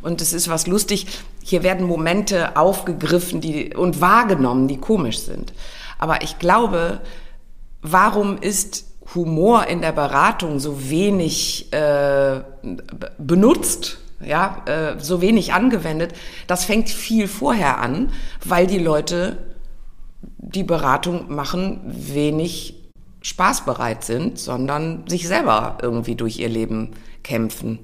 und 0.01 0.22
es 0.22 0.31
ist 0.31 0.48
was 0.48 0.67
lustig. 0.67 1.08
Hier 1.43 1.62
werden 1.62 1.86
Momente 1.86 2.55
aufgegriffen 2.55 3.41
die, 3.41 3.75
und 3.75 4.00
wahrgenommen, 4.00 4.69
die 4.69 4.77
komisch 4.77 5.19
sind. 5.19 5.51
Aber 5.98 6.22
ich 6.22 6.39
glaube, 6.39 7.01
warum 7.81 8.38
ist 8.38 8.86
Humor 9.15 9.67
in 9.67 9.81
der 9.81 9.91
Beratung 9.91 10.60
so 10.60 10.89
wenig 10.89 11.74
äh, 11.74 12.41
benutzt? 13.17 13.98
Ja, 14.24 14.64
äh, 14.66 15.00
so 15.00 15.22
wenig 15.22 15.54
angewendet. 15.54 16.14
Das 16.48 16.66
fängt 16.66 16.90
viel 16.90 17.28
vorher 17.28 17.80
an, 17.80 18.12
weil 18.44 18.68
die 18.68 18.80
Leute, 18.80 19.38
die 20.38 20.64
Beratung 20.64 21.34
machen, 21.34 21.82
wenig 21.86 22.76
spaßbereit 23.22 24.04
sind, 24.04 24.40
sondern 24.40 25.06
sich 25.08 25.28
selber 25.28 25.78
irgendwie 25.82 26.16
durch 26.16 26.40
ihr 26.40 26.50
Leben 26.50 26.92
kämpfen. 27.24 27.80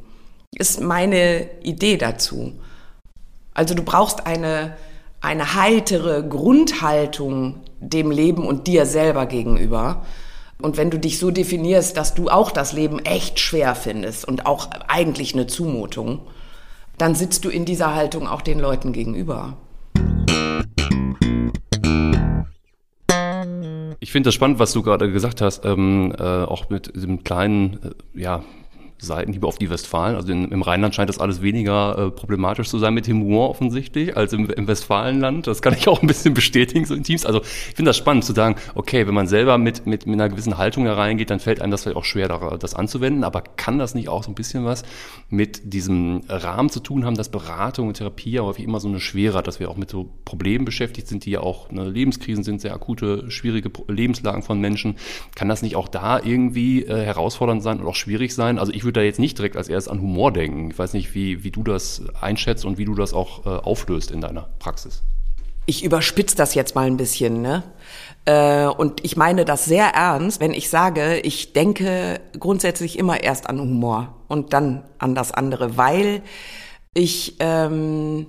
Ist 0.56 0.82
meine 0.82 1.50
Idee 1.62 1.98
dazu. 1.98 2.54
Also 3.54 3.76
du 3.76 3.84
brauchst 3.84 4.26
eine, 4.26 4.78
eine 5.22 5.56
heitere 5.56 6.24
Grundhaltung 6.24 7.62
dem 7.80 8.12
Leben 8.12 8.46
und 8.46 8.68
dir 8.68 8.86
selber 8.86 9.26
gegenüber. 9.26 10.06
Und 10.62 10.78
wenn 10.78 10.90
du 10.90 10.98
dich 10.98 11.20
so 11.20 11.32
definierst, 11.32 11.98
dass 11.98 12.14
du 12.14 12.30
auch 12.30 12.50
das 12.50 12.72
Leben 12.72 13.00
echt 13.00 13.40
schwer 13.40 13.76
findest 13.76 14.26
und 14.26 14.46
auch 14.46 14.70
eigentlich 14.88 15.34
eine 15.34 15.48
Zumutung, 15.48 16.22
dann 16.98 17.14
sitzt 17.14 17.44
du 17.44 17.50
in 17.50 17.66
dieser 17.66 17.94
Haltung 17.94 18.28
auch 18.28 18.42
den 18.42 18.60
Leuten 18.60 18.94
gegenüber. 18.94 19.58
Ich 24.00 24.12
finde 24.12 24.28
das 24.28 24.34
spannend, 24.34 24.60
was 24.60 24.72
du 24.72 24.82
gerade 24.82 25.12
gesagt 25.12 25.42
hast, 25.42 25.66
ähm, 25.66 26.14
äh, 26.18 26.24
auch 26.24 26.70
mit 26.70 26.96
diesem 26.96 27.24
kleinen, 27.24 27.96
äh, 28.14 28.22
ja, 28.22 28.44
Seiten, 28.98 29.34
Hiebe 29.34 29.46
auf 29.46 29.58
die 29.58 29.70
Westfalen. 29.70 30.16
Also 30.16 30.32
in, 30.32 30.52
im 30.52 30.62
Rheinland 30.62 30.96
scheint 30.96 31.10
das 31.10 31.20
alles 31.20 31.42
weniger 31.42 31.98
äh, 31.98 32.12
problematisch 32.12 32.70
zu 32.70 32.80
sein 32.80 32.94
mit 32.94 33.08
dem 33.08 33.22
Humor 33.22 33.50
offensichtlich 33.50 34.16
als 34.16 34.32
im, 34.32 34.50
im 34.50 34.68
Westfalenland. 34.68 35.48
Das 35.48 35.62
kann 35.62 35.74
ich 35.74 35.88
auch 35.88 36.02
ein 36.02 36.08
bisschen 36.08 36.34
bestätigen, 36.34 36.86
so 36.86 36.96
in 36.96 37.04
Teams. 37.04 37.26
Also 37.26 37.42
ich 37.42 37.76
finde 37.76 37.90
das 37.90 37.98
spannend 37.98 38.24
zu 38.24 38.34
sagen, 38.34 38.56
okay, 38.74 39.06
wenn 39.06 39.14
man 39.14 39.28
selber 39.28 39.58
mit, 39.58 39.86
mit, 39.86 40.06
mit 40.06 40.14
einer 40.14 40.30
gewissen 40.30 40.58
Haltung 40.58 40.86
hereingeht, 40.86 41.30
dann 41.30 41.40
fällt 41.40 41.62
einem 41.62 41.72
das 41.72 41.84
vielleicht 41.84 41.98
auch 41.98 42.06
schwer, 42.06 42.58
das 42.58 42.74
anzuwenden. 42.74 43.24
Aber 43.24 43.42
kann 43.42 43.80
das 43.80 43.96
nicht 43.96 44.08
auch 44.08 44.24
so 44.24 44.32
ein 44.32 44.36
bisschen 44.36 44.64
was 44.64 44.84
mit 45.30 45.74
diesem 45.74 46.22
Rahmen 46.30 46.70
zu 46.70 46.80
tun 46.80 47.06
haben, 47.06 47.16
dass 47.16 47.30
Beratung 47.30 47.90
und 47.90 47.96
Therapie 47.96 48.32
ja 48.32 48.44
häufig 48.44 48.64
immer 48.64 48.80
so 48.80 48.88
eine 48.88 49.02
Schwere 49.02 49.38
hat, 49.38 49.48
dass 49.48 49.60
wir 49.60 49.70
auch 49.70 49.78
mit 49.78 49.90
so 49.90 50.10
Problemen 50.24 50.64
beschäftigt 50.64 51.08
sind, 51.08 51.26
die 51.26 51.32
ja 51.32 51.42
auch 51.42 51.70
ne, 51.70 51.90
Lebenskrisen 51.90 52.46
sind, 52.46 52.62
sehr 52.62 52.74
akute, 52.74 53.30
schwierige 53.30 53.70
Lebenslagen 53.90 54.42
von 54.42 54.62
Menschen. 54.62 54.96
Kann 55.36 55.50
das 55.50 55.62
nicht 55.62 55.76
auch 55.76 55.90
da 55.90 56.20
irgendwie 56.20 56.84
äh, 56.84 57.04
herausfordernd 57.04 57.62
sein 57.62 57.80
und 57.82 57.88
auch 57.88 57.96
schwierig 57.96 58.34
sein? 58.34 58.58
Also 58.58 58.72
ich 58.72 58.85
würde 58.86 59.02
da 59.02 59.04
jetzt 59.04 59.20
nicht 59.20 59.38
direkt 59.38 59.58
als 59.58 59.68
erstes 59.68 59.92
an 59.92 60.02
Humor 60.02 60.32
denken. 60.32 60.72
Ich 60.72 60.80
weiß 60.80 60.94
nicht, 60.94 61.14
wie, 61.14 61.44
wie 61.44 61.52
du 61.52 61.64
das 61.64 62.04
einschätzt 62.22 62.64
und 62.64 62.78
wie 62.78 62.86
du 62.86 62.96
das 62.96 63.14
auch 63.14 63.46
äh, 63.46 63.50
auflöst 63.50 64.12
in 64.12 64.22
deiner 64.22 64.50
Praxis. 64.60 65.04
Ich 65.66 65.84
überspitze 65.84 66.36
das 66.36 66.54
jetzt 66.54 66.76
mal 66.76 66.86
ein 66.86 66.98
bisschen, 66.98 67.42
ne? 67.42 67.64
Äh, 68.26 68.68
und 68.68 69.04
ich 69.04 69.18
meine 69.18 69.46
das 69.46 69.66
sehr 69.66 69.88
ernst, 69.88 70.40
wenn 70.40 70.54
ich 70.54 70.70
sage, 70.70 71.20
ich 71.20 71.54
denke 71.54 72.22
grundsätzlich 72.40 72.98
immer 72.98 73.24
erst 73.24 73.50
an 73.50 73.60
Humor 73.60 74.16
und 74.28 74.54
dann 74.54 74.84
an 75.00 75.16
das 75.16 75.32
andere, 75.32 75.78
weil 75.78 76.22
ich, 76.94 77.36
ähm, 77.40 78.28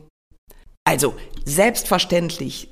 also 0.84 1.14
selbstverständlich 1.44 2.68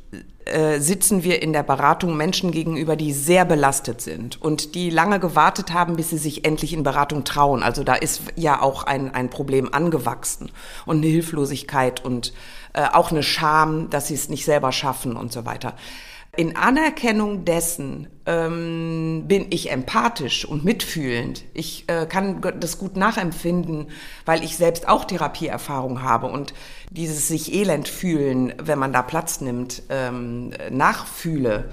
äh, 0.46 0.78
sitzen 0.78 1.24
wir 1.24 1.40
in 1.40 1.54
der 1.54 1.62
Beratung 1.62 2.16
Menschen 2.16 2.50
gegenüber, 2.50 2.96
die 2.96 3.12
sehr 3.12 3.46
belastet 3.46 4.02
sind 4.02 4.42
und 4.42 4.74
die 4.74 4.90
lange 4.90 5.18
gewartet 5.18 5.72
haben, 5.72 5.96
bis 5.96 6.10
sie 6.10 6.18
sich 6.18 6.44
endlich 6.44 6.74
in 6.74 6.82
Beratung 6.82 7.24
trauen. 7.24 7.62
Also 7.62 7.82
da 7.82 7.94
ist 7.94 8.22
ja 8.36 8.60
auch 8.60 8.84
ein, 8.84 9.14
ein 9.14 9.30
Problem 9.30 9.72
angewachsen 9.72 10.50
und 10.84 10.98
eine 10.98 11.06
Hilflosigkeit 11.06 12.04
und 12.04 12.34
äh, 12.74 12.84
auch 12.92 13.10
eine 13.10 13.22
Scham, 13.22 13.88
dass 13.88 14.08
sie 14.08 14.14
es 14.14 14.28
nicht 14.28 14.44
selber 14.44 14.70
schaffen 14.70 15.16
und 15.16 15.32
so 15.32 15.46
weiter. 15.46 15.74
In 16.36 16.56
Anerkennung 16.56 17.44
dessen 17.44 18.08
ähm, 18.26 19.24
bin 19.26 19.46
ich 19.50 19.70
empathisch 19.70 20.44
und 20.44 20.64
mitfühlend. 20.64 21.44
Ich 21.54 21.84
äh, 21.88 22.06
kann 22.06 22.40
das 22.58 22.78
gut 22.78 22.96
nachempfinden, 22.96 23.88
weil 24.24 24.42
ich 24.42 24.56
selbst 24.56 24.88
auch 24.88 25.04
Therapieerfahrung 25.04 26.02
habe 26.02 26.26
und 26.26 26.54
dieses 26.90 27.28
sich 27.28 27.52
elend 27.52 27.88
fühlen, 27.88 28.54
wenn 28.62 28.78
man 28.78 28.92
da 28.92 29.02
Platz 29.02 29.40
nimmt, 29.40 29.82
ähm, 29.90 30.52
nachfühle. 30.70 31.70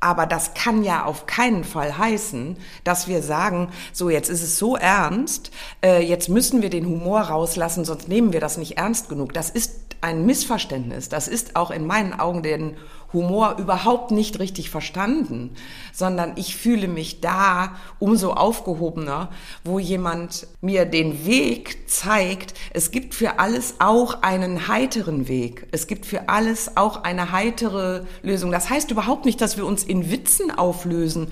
Aber 0.00 0.26
das 0.26 0.54
kann 0.54 0.82
ja 0.82 1.04
auf 1.04 1.26
keinen 1.26 1.62
Fall 1.62 1.96
heißen, 1.96 2.56
dass 2.82 3.06
wir 3.06 3.22
sagen, 3.22 3.68
so 3.92 4.10
jetzt 4.10 4.30
ist 4.30 4.42
es 4.42 4.58
so 4.58 4.74
ernst, 4.76 5.52
äh, 5.84 6.02
jetzt 6.02 6.28
müssen 6.28 6.60
wir 6.60 6.70
den 6.70 6.86
Humor 6.86 7.20
rauslassen, 7.20 7.84
sonst 7.84 8.08
nehmen 8.08 8.32
wir 8.32 8.40
das 8.40 8.56
nicht 8.56 8.78
ernst 8.78 9.08
genug. 9.08 9.32
Das 9.32 9.48
ist 9.48 9.82
ein 10.02 10.26
Missverständnis. 10.26 11.08
Das 11.08 11.28
ist 11.28 11.54
auch 11.54 11.70
in 11.70 11.86
meinen 11.86 12.18
Augen 12.18 12.42
den 12.42 12.76
Humor 13.12 13.56
überhaupt 13.58 14.10
nicht 14.10 14.38
richtig 14.38 14.70
verstanden, 14.70 15.54
sondern 15.92 16.32
ich 16.36 16.56
fühle 16.56 16.88
mich 16.88 17.20
da 17.20 17.76
umso 17.98 18.32
aufgehobener, 18.32 19.30
wo 19.64 19.78
jemand 19.78 20.46
mir 20.60 20.84
den 20.84 21.26
Weg 21.26 21.90
zeigt. 21.90 22.54
Es 22.72 22.90
gibt 22.90 23.14
für 23.14 23.38
alles 23.38 23.76
auch 23.78 24.22
einen 24.22 24.68
heiteren 24.68 25.28
Weg. 25.28 25.66
Es 25.72 25.86
gibt 25.86 26.06
für 26.06 26.28
alles 26.28 26.76
auch 26.76 27.04
eine 27.04 27.32
heitere 27.32 28.06
Lösung. 28.22 28.50
Das 28.50 28.70
heißt 28.70 28.90
überhaupt 28.90 29.24
nicht, 29.24 29.40
dass 29.40 29.56
wir 29.56 29.66
uns 29.66 29.84
in 29.84 30.10
Witzen 30.10 30.50
auflösen, 30.50 31.30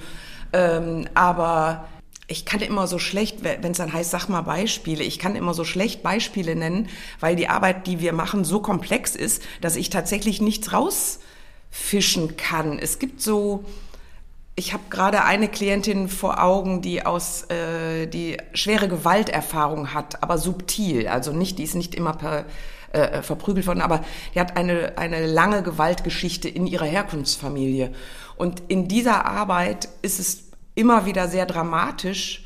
ähm, 0.53 1.07
aber 1.15 1.87
ich 2.31 2.45
kann 2.45 2.61
immer 2.61 2.87
so 2.87 3.01
schlecht, 3.01 3.43
wenn 3.43 3.73
es 3.73 3.79
dann 3.79 3.93
heißt, 3.93 4.11
sag 4.11 4.29
mal 4.29 4.43
Beispiele, 4.43 5.03
ich 5.03 5.19
kann 5.19 5.35
immer 5.35 5.53
so 5.53 5.65
schlecht 5.65 6.05
Beispiele 6.05 6.55
nennen, 6.55 6.89
weil 7.19 7.35
die 7.35 7.49
Arbeit, 7.49 7.89
die 7.89 7.99
wir 7.99 8.13
machen, 8.13 8.45
so 8.45 8.61
komplex 8.61 9.17
ist, 9.17 9.43
dass 9.61 9.75
ich 9.75 9.91
tatsächlich 9.91 10.41
nichts 10.41 10.73
raus 10.73 11.19
fischen 11.71 12.37
kann. 12.37 12.79
Es 12.79 12.99
gibt 12.99 13.23
so, 13.23 13.65
ich 14.57 14.73
habe 14.73 14.83
gerade 14.91 15.25
eine 15.25 15.49
Klientin 15.49 16.09
vor 16.09 16.43
Augen, 16.43 16.83
die 16.83 17.07
aus 17.07 17.45
äh, 17.51 18.07
die 18.07 18.37
schwere 18.53 18.89
Gewalterfahrung 18.89 19.95
hat, 19.95 20.23
aber 20.23 20.39
subtil, 20.39 21.09
also 21.09 21.33
nicht, 21.33 21.59
die 21.59 21.65
ist 21.65 21.77
nicht 21.77 21.95
immer 21.95 22.13
per, 22.13 22.45
äh, 22.93 23.23
verprügelt 23.23 23.67
worden, 23.67 23.83
aber 23.83 24.05
die 24.35 24.41
hat 24.41 24.57
eine 24.57 24.99
eine 24.99 25.27
lange 25.27 25.63
Gewaltgeschichte 25.63 26.49
in 26.49 26.67
ihrer 26.67 26.87
Herkunftsfamilie 26.87 27.93
und 28.37 28.63
in 28.69 28.89
dieser 28.89 29.25
Arbeit 29.25 29.89
ist 30.03 30.19
es 30.19 30.51
immer 30.75 31.07
wieder 31.07 31.29
sehr 31.29 31.47
dramatisch 31.47 32.45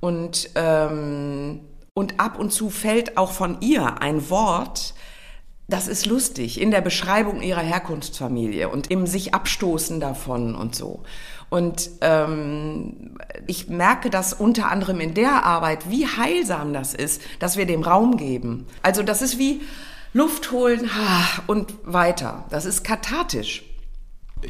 und 0.00 0.50
ähm, 0.56 1.60
und 1.94 2.18
ab 2.18 2.38
und 2.38 2.52
zu 2.52 2.70
fällt 2.70 3.16
auch 3.16 3.30
von 3.30 3.60
ihr 3.60 4.02
ein 4.02 4.28
Wort, 4.28 4.94
das 5.66 5.88
ist 5.88 6.06
lustig 6.06 6.60
in 6.60 6.70
der 6.70 6.82
Beschreibung 6.82 7.40
ihrer 7.40 7.62
Herkunftsfamilie 7.62 8.68
und 8.68 8.90
im 8.90 9.06
sich 9.06 9.32
abstoßen 9.34 9.98
davon 9.98 10.54
und 10.54 10.74
so. 10.74 11.02
Und 11.48 11.90
ähm, 12.00 13.16
ich 13.46 13.68
merke 13.68 14.10
das 14.10 14.34
unter 14.34 14.70
anderem 14.70 15.00
in 15.00 15.14
der 15.14 15.44
Arbeit, 15.44 15.90
wie 15.90 16.06
heilsam 16.06 16.72
das 16.72 16.94
ist, 16.94 17.22
dass 17.38 17.56
wir 17.56 17.66
dem 17.66 17.82
Raum 17.82 18.16
geben. 18.16 18.66
Also 18.82 19.02
das 19.02 19.22
ist 19.22 19.38
wie 19.38 19.62
Luft 20.12 20.52
holen 20.52 20.90
und 21.46 21.74
weiter. 21.84 22.44
Das 22.50 22.66
ist 22.66 22.84
kathartisch. 22.84 23.64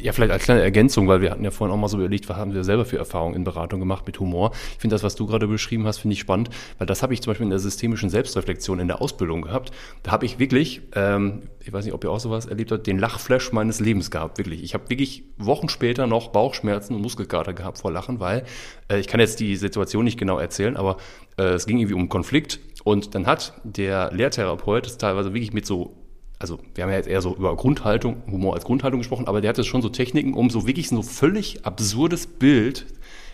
Ja, 0.01 0.11
vielleicht 0.11 0.31
als 0.31 0.43
kleine 0.43 0.61
Ergänzung, 0.61 1.07
weil 1.07 1.21
wir 1.21 1.31
hatten 1.31 1.43
ja 1.43 1.51
vorhin 1.51 1.73
auch 1.73 1.79
mal 1.79 1.87
so 1.87 1.97
überlegt, 1.97 2.27
was 2.29 2.37
haben 2.37 2.53
wir 2.53 2.63
selber 2.63 2.85
für 2.85 2.97
Erfahrungen 2.97 3.35
in 3.35 3.43
Beratung 3.43 3.79
gemacht 3.79 4.05
mit 4.05 4.19
Humor. 4.19 4.51
Ich 4.73 4.79
finde 4.79 4.93
das, 4.93 5.03
was 5.03 5.15
du 5.15 5.25
gerade 5.25 5.47
beschrieben 5.47 5.85
hast, 5.85 5.99
finde 5.99 6.13
ich 6.13 6.19
spannend, 6.19 6.49
weil 6.77 6.87
das 6.87 7.03
habe 7.03 7.13
ich 7.13 7.21
zum 7.21 7.31
Beispiel 7.31 7.45
in 7.45 7.49
der 7.49 7.59
systemischen 7.59 8.09
Selbstreflexion 8.09 8.79
in 8.79 8.87
der 8.87 9.01
Ausbildung 9.01 9.43
gehabt. 9.43 9.71
Da 10.03 10.11
habe 10.11 10.25
ich 10.25 10.39
wirklich, 10.39 10.81
ähm, 10.93 11.43
ich 11.63 11.71
weiß 11.71 11.85
nicht, 11.85 11.93
ob 11.93 12.03
ihr 12.03 12.11
auch 12.11 12.19
sowas 12.19 12.45
erlebt 12.45 12.71
habt, 12.71 12.87
den 12.87 12.99
Lachflash 12.99 13.51
meines 13.51 13.79
Lebens 13.79 14.11
gehabt, 14.11 14.37
wirklich. 14.37 14.63
Ich 14.63 14.73
habe 14.73 14.89
wirklich 14.89 15.23
Wochen 15.37 15.69
später 15.69 16.07
noch 16.07 16.29
Bauchschmerzen 16.29 16.95
und 16.95 17.01
Muskelkater 17.01 17.53
gehabt 17.53 17.77
vor 17.79 17.91
Lachen, 17.91 18.19
weil 18.19 18.43
äh, 18.89 18.99
ich 18.99 19.07
kann 19.07 19.19
jetzt 19.19 19.39
die 19.39 19.55
Situation 19.55 20.03
nicht 20.03 20.17
genau 20.17 20.39
erzählen, 20.39 20.77
aber 20.77 20.97
äh, 21.37 21.43
es 21.43 21.65
ging 21.65 21.77
irgendwie 21.77 21.95
um 21.95 22.01
einen 22.01 22.09
Konflikt 22.09 22.59
und 22.83 23.15
dann 23.15 23.25
hat 23.25 23.53
der 23.63 24.11
Lehrtherapeut 24.11 24.85
es 24.87 24.97
teilweise 24.97 25.33
wirklich 25.33 25.53
mit 25.53 25.65
so 25.65 26.04
also 26.39 26.59
wir 26.73 26.83
haben 26.83 26.91
ja 26.91 26.97
jetzt 26.97 27.07
eher 27.07 27.21
so 27.21 27.35
über 27.35 27.55
Grundhaltung, 27.55 28.23
Humor 28.29 28.55
als 28.55 28.65
Grundhaltung 28.65 28.99
gesprochen, 28.99 29.27
aber 29.27 29.41
der 29.41 29.49
hatte 29.49 29.63
schon 29.63 29.81
so 29.81 29.89
Techniken, 29.89 30.33
um 30.33 30.49
so 30.49 30.67
wirklich 30.67 30.89
so 30.89 31.01
völlig 31.01 31.65
absurdes 31.65 32.27
Bild, 32.27 32.85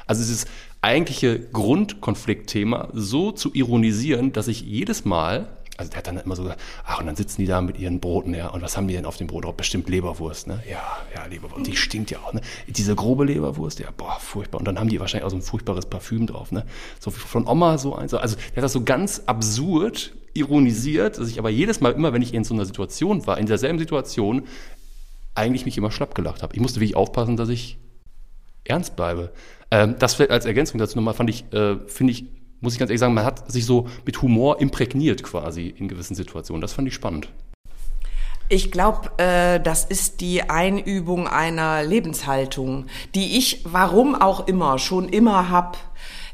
also 0.08 0.22
dieses 0.22 0.46
eigentliche 0.82 1.40
Grundkonfliktthema 1.40 2.90
so 2.94 3.32
zu 3.32 3.54
ironisieren, 3.54 4.34
dass 4.34 4.48
ich 4.48 4.62
jedes 4.62 5.06
Mal, 5.06 5.48
also 5.78 5.90
der 5.90 6.00
hat 6.00 6.08
dann 6.08 6.18
immer 6.18 6.36
so 6.36 6.44
gesagt, 6.44 6.62
ach, 6.86 7.00
und 7.00 7.06
dann 7.06 7.16
sitzen 7.16 7.42
die 7.42 7.48
da 7.48 7.62
mit 7.62 7.80
ihren 7.80 8.00
Broten, 8.00 8.34
ja, 8.34 8.50
und 8.50 8.62
was 8.62 8.78
haben 8.78 8.88
die 8.88 8.94
denn 8.94 9.06
auf 9.06 9.18
dem 9.18 9.28
Brot 9.28 9.46
drauf? 9.46 9.56
Bestimmt 9.56 9.90
Leberwurst, 9.90 10.48
ne? 10.48 10.62
Ja, 10.70 10.82
ja, 11.16 11.26
Leberwurst. 11.26 11.66
Die 11.66 11.76
stinkt 11.76 12.12
ja 12.12 12.20
auch, 12.20 12.34
ne? 12.34 12.42
Diese 12.68 12.96
grobe 12.96 13.26
Leberwurst, 13.26 13.80
ja, 13.80 13.90
boah, 13.96 14.18
furchtbar. 14.20 14.60
Und 14.60 14.66
dann 14.66 14.80
haben 14.80 14.90
die 14.90 15.00
wahrscheinlich 15.00 15.26
auch 15.26 15.32
so 15.32 15.38
ein 15.38 15.42
furchtbares 15.42 15.86
Parfüm 15.86 16.28
drauf, 16.28 16.52
ne? 16.52 16.66
So 17.00 17.10
von 17.10 17.48
Oma 17.48 17.78
so 17.78 17.96
eins. 17.96 18.14
Also 18.14 18.36
der 18.36 18.58
hat 18.58 18.64
das 18.64 18.74
so 18.74 18.84
ganz 18.84 19.24
absurd 19.26 20.14
ironisiert, 20.34 21.18
dass 21.18 21.30
ich 21.30 21.40
aber 21.40 21.50
jedes 21.50 21.82
Mal, 21.82 21.92
immer 21.92 22.14
wenn 22.14 22.22
ich 22.22 22.34
in 22.34 22.44
so 22.44 22.54
einer 22.54 22.66
Situation 22.66 23.26
war, 23.28 23.38
in 23.38 23.46
derselben 23.46 23.80
Situation, 23.80 24.44
eigentlich 25.36 25.66
mich 25.66 25.78
immer 25.78 25.92
schlapp 25.92 26.16
gelacht 26.16 26.44
habe. 26.44 26.56
Ich 26.56 26.62
musste 26.62 26.80
wirklich 26.80 26.96
aufpassen, 26.96 27.38
dass 27.38 27.50
ich 27.50 27.78
ernst 28.64 28.96
bleibe. 28.96 29.32
Ähm, 29.70 29.96
das 30.00 30.16
vielleicht 30.16 30.32
als 30.32 30.46
Ergänzung 30.46 30.80
dazu 30.80 30.98
nochmal 30.98 31.14
fand 31.14 31.30
ich, 31.30 31.52
äh, 31.54 31.78
finde 31.88 32.12
ich, 32.12 32.26
muss 32.60 32.74
ich 32.74 32.80
ganz 32.80 32.90
ehrlich 32.90 33.00
sagen, 33.00 33.14
man 33.14 33.26
hat 33.26 33.52
sich 33.52 33.66
so 33.66 33.88
mit 34.06 34.22
Humor 34.22 34.60
imprägniert 34.60 35.24
quasi 35.24 35.68
in 35.68 35.88
gewissen 35.88 36.16
Situationen. 36.16 36.62
Das 36.62 36.74
fand 36.74 36.88
ich 36.88 36.94
spannend. 36.94 37.30
Ich 38.50 38.70
glaube, 38.70 39.12
äh, 39.18 39.62
das 39.62 39.86
ist 39.86 40.20
die 40.20 40.44
Einübung 40.44 41.26
einer 41.28 41.84
Lebenshaltung, 41.84 42.88
die 43.16 43.38
ich, 43.38 43.62
warum 43.64 44.14
auch 44.14 44.46
immer, 44.48 44.78
schon 44.78 45.08
immer 45.08 45.50
hab. 45.50 45.78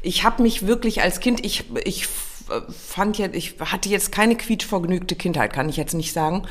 Ich 0.02 0.24
habe 0.24 0.42
mich 0.42 0.66
wirklich 0.66 1.00
als 1.00 1.20
Kind, 1.20 1.44
ich, 1.46 1.64
ich 1.84 2.08
fand 2.70 3.18
jetzt, 3.18 3.36
ich 3.36 3.54
hatte 3.60 3.88
jetzt 3.88 4.12
keine 4.12 4.36
quietschvergnügte 4.36 5.16
Kindheit, 5.16 5.52
kann 5.52 5.68
ich 5.68 5.76
jetzt 5.76 5.94
nicht 5.94 6.12
sagen. 6.12 6.42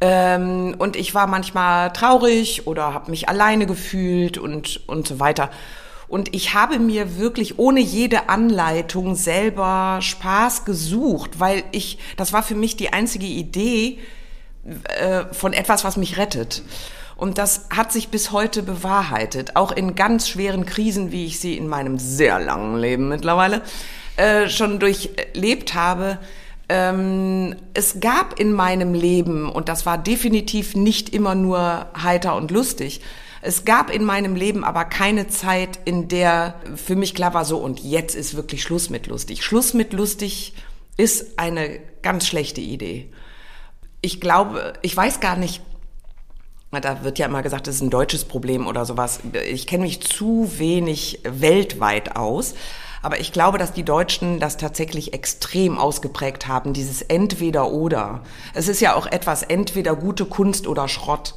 Ähm, 0.00 0.76
und 0.78 0.96
ich 0.96 1.14
war 1.14 1.26
manchmal 1.26 1.92
traurig 1.92 2.66
oder 2.66 2.94
habe 2.94 3.10
mich 3.10 3.28
alleine 3.28 3.66
gefühlt 3.66 4.38
und, 4.38 4.88
und 4.88 5.08
so 5.08 5.18
weiter. 5.18 5.50
Und 6.06 6.34
ich 6.34 6.54
habe 6.54 6.78
mir 6.78 7.18
wirklich 7.18 7.58
ohne 7.58 7.80
jede 7.80 8.28
Anleitung 8.28 9.14
selber 9.14 9.98
Spaß 10.00 10.64
gesucht, 10.64 11.38
weil 11.38 11.64
ich, 11.72 11.98
das 12.16 12.32
war 12.32 12.42
für 12.42 12.54
mich 12.54 12.76
die 12.76 12.92
einzige 12.92 13.26
Idee 13.26 13.98
äh, 14.98 15.24
von 15.32 15.52
etwas, 15.52 15.84
was 15.84 15.96
mich 15.96 16.16
rettet. 16.16 16.62
Und 17.16 17.36
das 17.36 17.66
hat 17.70 17.92
sich 17.92 18.08
bis 18.08 18.30
heute 18.30 18.62
bewahrheitet, 18.62 19.56
auch 19.56 19.72
in 19.72 19.96
ganz 19.96 20.28
schweren 20.28 20.64
Krisen, 20.64 21.10
wie 21.10 21.26
ich 21.26 21.40
sie 21.40 21.56
in 21.56 21.66
meinem 21.66 21.98
sehr 21.98 22.38
langen 22.38 22.78
Leben 22.78 23.08
mittlerweile 23.08 23.62
äh, 24.18 24.48
schon 24.48 24.78
durchlebt 24.78 25.74
habe, 25.74 26.18
Ähm, 26.70 27.56
es 27.72 27.98
gab 27.98 28.38
in 28.38 28.52
meinem 28.52 28.92
Leben, 28.92 29.50
und 29.50 29.70
das 29.70 29.86
war 29.86 29.96
definitiv 29.96 30.76
nicht 30.76 31.14
immer 31.14 31.34
nur 31.34 31.86
heiter 31.96 32.36
und 32.36 32.50
lustig, 32.50 33.00
es 33.40 33.64
gab 33.64 33.88
in 33.88 34.04
meinem 34.04 34.36
Leben 34.36 34.64
aber 34.64 34.84
keine 34.84 35.28
Zeit, 35.28 35.78
in 35.86 36.08
der 36.08 36.56
für 36.76 36.94
mich 36.94 37.14
klar 37.14 37.32
war, 37.32 37.46
so 37.46 37.56
und 37.56 37.80
jetzt 37.80 38.14
ist 38.14 38.34
wirklich 38.34 38.62
Schluss 38.62 38.90
mit 38.90 39.06
lustig. 39.06 39.44
Schluss 39.44 39.72
mit 39.72 39.94
lustig 39.94 40.52
ist 40.98 41.38
eine 41.38 41.80
ganz 42.02 42.26
schlechte 42.26 42.60
Idee. 42.60 43.08
Ich 44.02 44.20
glaube, 44.20 44.74
ich 44.82 44.94
weiß 44.94 45.20
gar 45.20 45.36
nicht, 45.36 45.62
da 46.70 47.02
wird 47.02 47.18
ja 47.18 47.24
immer 47.24 47.42
gesagt, 47.42 47.66
das 47.66 47.76
ist 47.76 47.82
ein 47.82 47.88
deutsches 47.88 48.26
Problem 48.26 48.66
oder 48.66 48.84
sowas. 48.84 49.20
Ich 49.48 49.66
kenne 49.66 49.84
mich 49.84 50.02
zu 50.02 50.50
wenig 50.58 51.20
weltweit 51.24 52.14
aus. 52.14 52.54
Aber 53.02 53.20
ich 53.20 53.32
glaube, 53.32 53.58
dass 53.58 53.72
die 53.72 53.84
Deutschen 53.84 54.40
das 54.40 54.56
tatsächlich 54.56 55.12
extrem 55.12 55.78
ausgeprägt 55.78 56.48
haben, 56.48 56.72
dieses 56.72 57.02
Entweder-Oder. 57.02 58.22
Es 58.54 58.68
ist 58.68 58.80
ja 58.80 58.94
auch 58.94 59.06
etwas 59.06 59.42
entweder 59.42 59.94
gute 59.94 60.24
Kunst 60.24 60.66
oder 60.66 60.88
Schrott. 60.88 61.34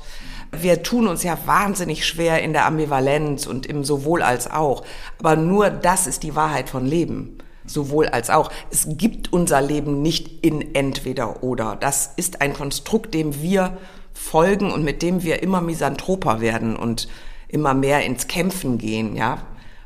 Wir 0.52 0.84
tun 0.84 1.08
uns 1.08 1.24
ja 1.24 1.38
wahnsinnig 1.46 2.06
schwer 2.06 2.42
in 2.42 2.54
der 2.54 2.66
Ambivalenz 2.66 3.46
und 3.46 3.66
im 3.66 3.84
sowohl 3.84 4.22
als 4.22 4.50
auch. 4.52 4.84
Aber 5.20 5.36
nur 5.36 5.70
das 5.70 6.08
ist 6.08 6.24
die 6.24 6.36
Wahrheit 6.36 6.70
von 6.70 6.86
Leben. 6.86 7.38
Sowohl 7.66 8.08
als 8.08 8.30
auch. 8.30 8.52
Es 8.72 8.88
gibt 8.90 9.32
unser 9.32 9.62
Leben 9.62 10.02
nicht 10.02 10.44
in 10.44 10.76
entweder 10.76 11.44
oder. 11.44 11.78
Das 11.80 12.12
ist 12.16 12.42
ein 12.42 12.54
Konstrukt, 12.54 13.14
dem 13.14 13.42
wir 13.42 13.78
folgen 14.14 14.72
und 14.72 14.84
mit 14.84 15.02
dem 15.02 15.24
wir 15.24 15.42
immer 15.42 15.62
misanthroper 15.62 16.42
werden 16.42 16.76
und 16.76 17.08
immer 17.48 17.74
mehr 17.74 18.04
ins 18.04 18.28
Kämpfen 18.28 18.78
gehen, 18.78 19.16
ja 19.16 19.38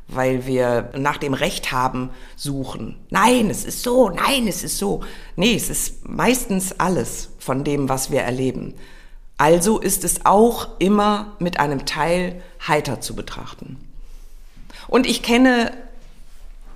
weil 0.08 0.46
wir 0.46 0.90
nach 0.96 1.16
dem 1.16 1.34
Recht 1.34 1.72
haben 1.72 2.10
suchen. 2.36 2.96
Nein, 3.10 3.50
es 3.50 3.64
ist 3.64 3.82
so, 3.82 4.08
nein, 4.10 4.46
es 4.46 4.62
ist 4.62 4.78
so. 4.78 5.02
Nee, 5.34 5.54
es 5.54 5.68
ist 5.68 6.08
meistens 6.08 6.78
alles 6.78 7.30
von 7.38 7.64
dem, 7.64 7.88
was 7.88 8.10
wir 8.10 8.22
erleben. 8.22 8.74
Also 9.38 9.78
ist 9.78 10.04
es 10.04 10.24
auch 10.24 10.68
immer 10.78 11.36
mit 11.38 11.60
einem 11.60 11.84
Teil 11.86 12.42
heiter 12.66 13.00
zu 13.00 13.14
betrachten. 13.14 13.78
Und 14.88 15.06
ich 15.06 15.22
kenne 15.22 15.72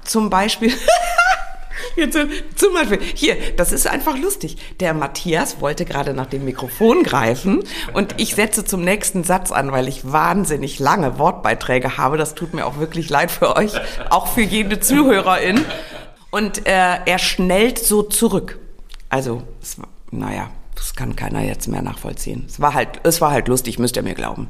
zum 0.04 0.28
Beispiel 0.28 0.72
Jetzt, 2.00 2.18
zum 2.56 2.72
Beispiel, 2.72 2.98
hier, 3.14 3.36
das 3.56 3.72
ist 3.72 3.86
einfach 3.86 4.16
lustig. 4.16 4.56
Der 4.80 4.94
Matthias 4.94 5.60
wollte 5.60 5.84
gerade 5.84 6.14
nach 6.14 6.26
dem 6.26 6.46
Mikrofon 6.46 7.02
greifen 7.02 7.62
und 7.92 8.14
ich 8.16 8.34
setze 8.34 8.64
zum 8.64 8.82
nächsten 8.82 9.22
Satz 9.22 9.52
an, 9.52 9.70
weil 9.70 9.86
ich 9.86 10.10
wahnsinnig 10.10 10.78
lange 10.78 11.18
Wortbeiträge 11.18 11.98
habe. 11.98 12.16
Das 12.16 12.34
tut 12.34 12.54
mir 12.54 12.66
auch 12.66 12.78
wirklich 12.78 13.10
leid 13.10 13.30
für 13.30 13.54
euch, 13.54 13.72
auch 14.08 14.28
für 14.28 14.40
jede 14.40 14.80
Zuhörerin. 14.80 15.64
Und 16.30 16.66
äh, 16.66 16.98
er 17.04 17.18
schnellt 17.18 17.78
so 17.78 18.02
zurück. 18.02 18.58
Also, 19.10 19.42
es, 19.60 19.76
naja, 20.10 20.48
das 20.74 20.94
kann 20.94 21.16
keiner 21.16 21.42
jetzt 21.42 21.68
mehr 21.68 21.82
nachvollziehen. 21.82 22.44
Es 22.48 22.60
war 22.60 22.72
halt, 22.72 23.00
es 23.02 23.20
war 23.20 23.32
halt 23.32 23.48
lustig, 23.48 23.78
müsst 23.78 23.96
ihr 23.96 24.02
mir 24.02 24.14
glauben. 24.14 24.48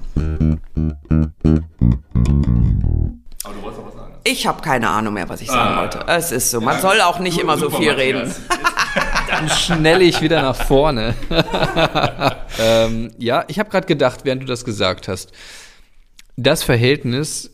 Ich 4.25 4.47
habe 4.47 4.63
keine 4.63 4.89
Ahnung 4.89 5.15
mehr, 5.15 5.29
was 5.29 5.41
ich 5.41 5.49
sagen 5.49 5.75
ah. 5.75 5.81
wollte. 5.81 6.05
Es 6.07 6.33
ist 6.33 6.51
so. 6.51 6.61
Man 6.61 6.77
ja, 6.77 6.81
soll 6.81 7.01
auch 7.01 7.19
nicht 7.19 7.39
immer 7.39 7.57
so 7.59 7.71
viel 7.71 7.91
reden. 7.91 8.33
Dann 9.29 9.49
schnelle 9.49 10.05
ich 10.05 10.21
wieder 10.21 10.43
nach 10.43 10.57
vorne. 10.57 11.15
ähm, 12.59 13.13
ja, 13.19 13.45
ich 13.49 13.59
habe 13.59 13.71
gerade 13.71 13.87
gedacht, 13.87 14.21
während 14.25 14.43
du 14.43 14.47
das 14.47 14.65
gesagt 14.65 15.09
hast, 15.09 15.33
das 16.37 16.63
Verhältnis 16.63 17.51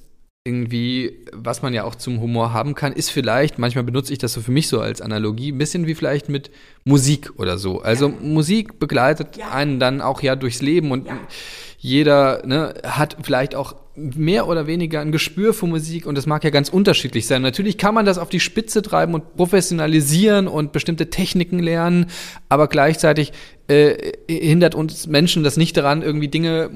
irgendwie, 0.46 1.26
was 1.32 1.60
man 1.60 1.74
ja 1.74 1.84
auch 1.84 1.96
zum 1.96 2.20
Humor 2.20 2.52
haben 2.52 2.74
kann, 2.74 2.92
ist 2.92 3.10
vielleicht, 3.10 3.58
manchmal 3.58 3.82
benutze 3.82 4.12
ich 4.12 4.20
das 4.20 4.32
so 4.32 4.40
für 4.40 4.52
mich 4.52 4.68
so 4.68 4.80
als 4.80 5.02
Analogie, 5.02 5.50
ein 5.50 5.58
bisschen 5.58 5.86
wie 5.86 5.94
vielleicht 5.96 6.28
mit 6.28 6.50
Musik 6.84 7.32
oder 7.36 7.58
so. 7.58 7.82
Also 7.82 8.08
ja. 8.08 8.14
Musik 8.22 8.78
begleitet 8.78 9.36
ja. 9.36 9.50
einen 9.50 9.80
dann 9.80 10.00
auch 10.00 10.22
ja 10.22 10.36
durchs 10.36 10.62
Leben 10.62 10.92
und 10.92 11.08
ja. 11.08 11.18
jeder 11.78 12.46
ne, 12.46 12.74
hat 12.84 13.16
vielleicht 13.22 13.56
auch 13.56 13.74
mehr 13.96 14.46
oder 14.46 14.66
weniger 14.66 15.00
ein 15.00 15.10
Gespür 15.10 15.54
für 15.54 15.66
Musik 15.66 16.06
und 16.06 16.16
das 16.16 16.26
mag 16.26 16.44
ja 16.44 16.50
ganz 16.50 16.68
unterschiedlich 16.68 17.26
sein. 17.26 17.42
Natürlich 17.42 17.78
kann 17.78 17.94
man 17.94 18.04
das 18.04 18.18
auf 18.18 18.28
die 18.28 18.40
Spitze 18.40 18.82
treiben 18.82 19.14
und 19.14 19.36
professionalisieren 19.36 20.48
und 20.48 20.72
bestimmte 20.72 21.08
Techniken 21.08 21.58
lernen, 21.58 22.06
aber 22.48 22.68
gleichzeitig 22.68 23.32
äh, 23.68 24.12
hindert 24.28 24.74
uns 24.74 25.06
Menschen 25.06 25.42
das 25.42 25.56
nicht 25.56 25.76
daran, 25.76 26.02
irgendwie 26.02 26.28
Dinge 26.28 26.70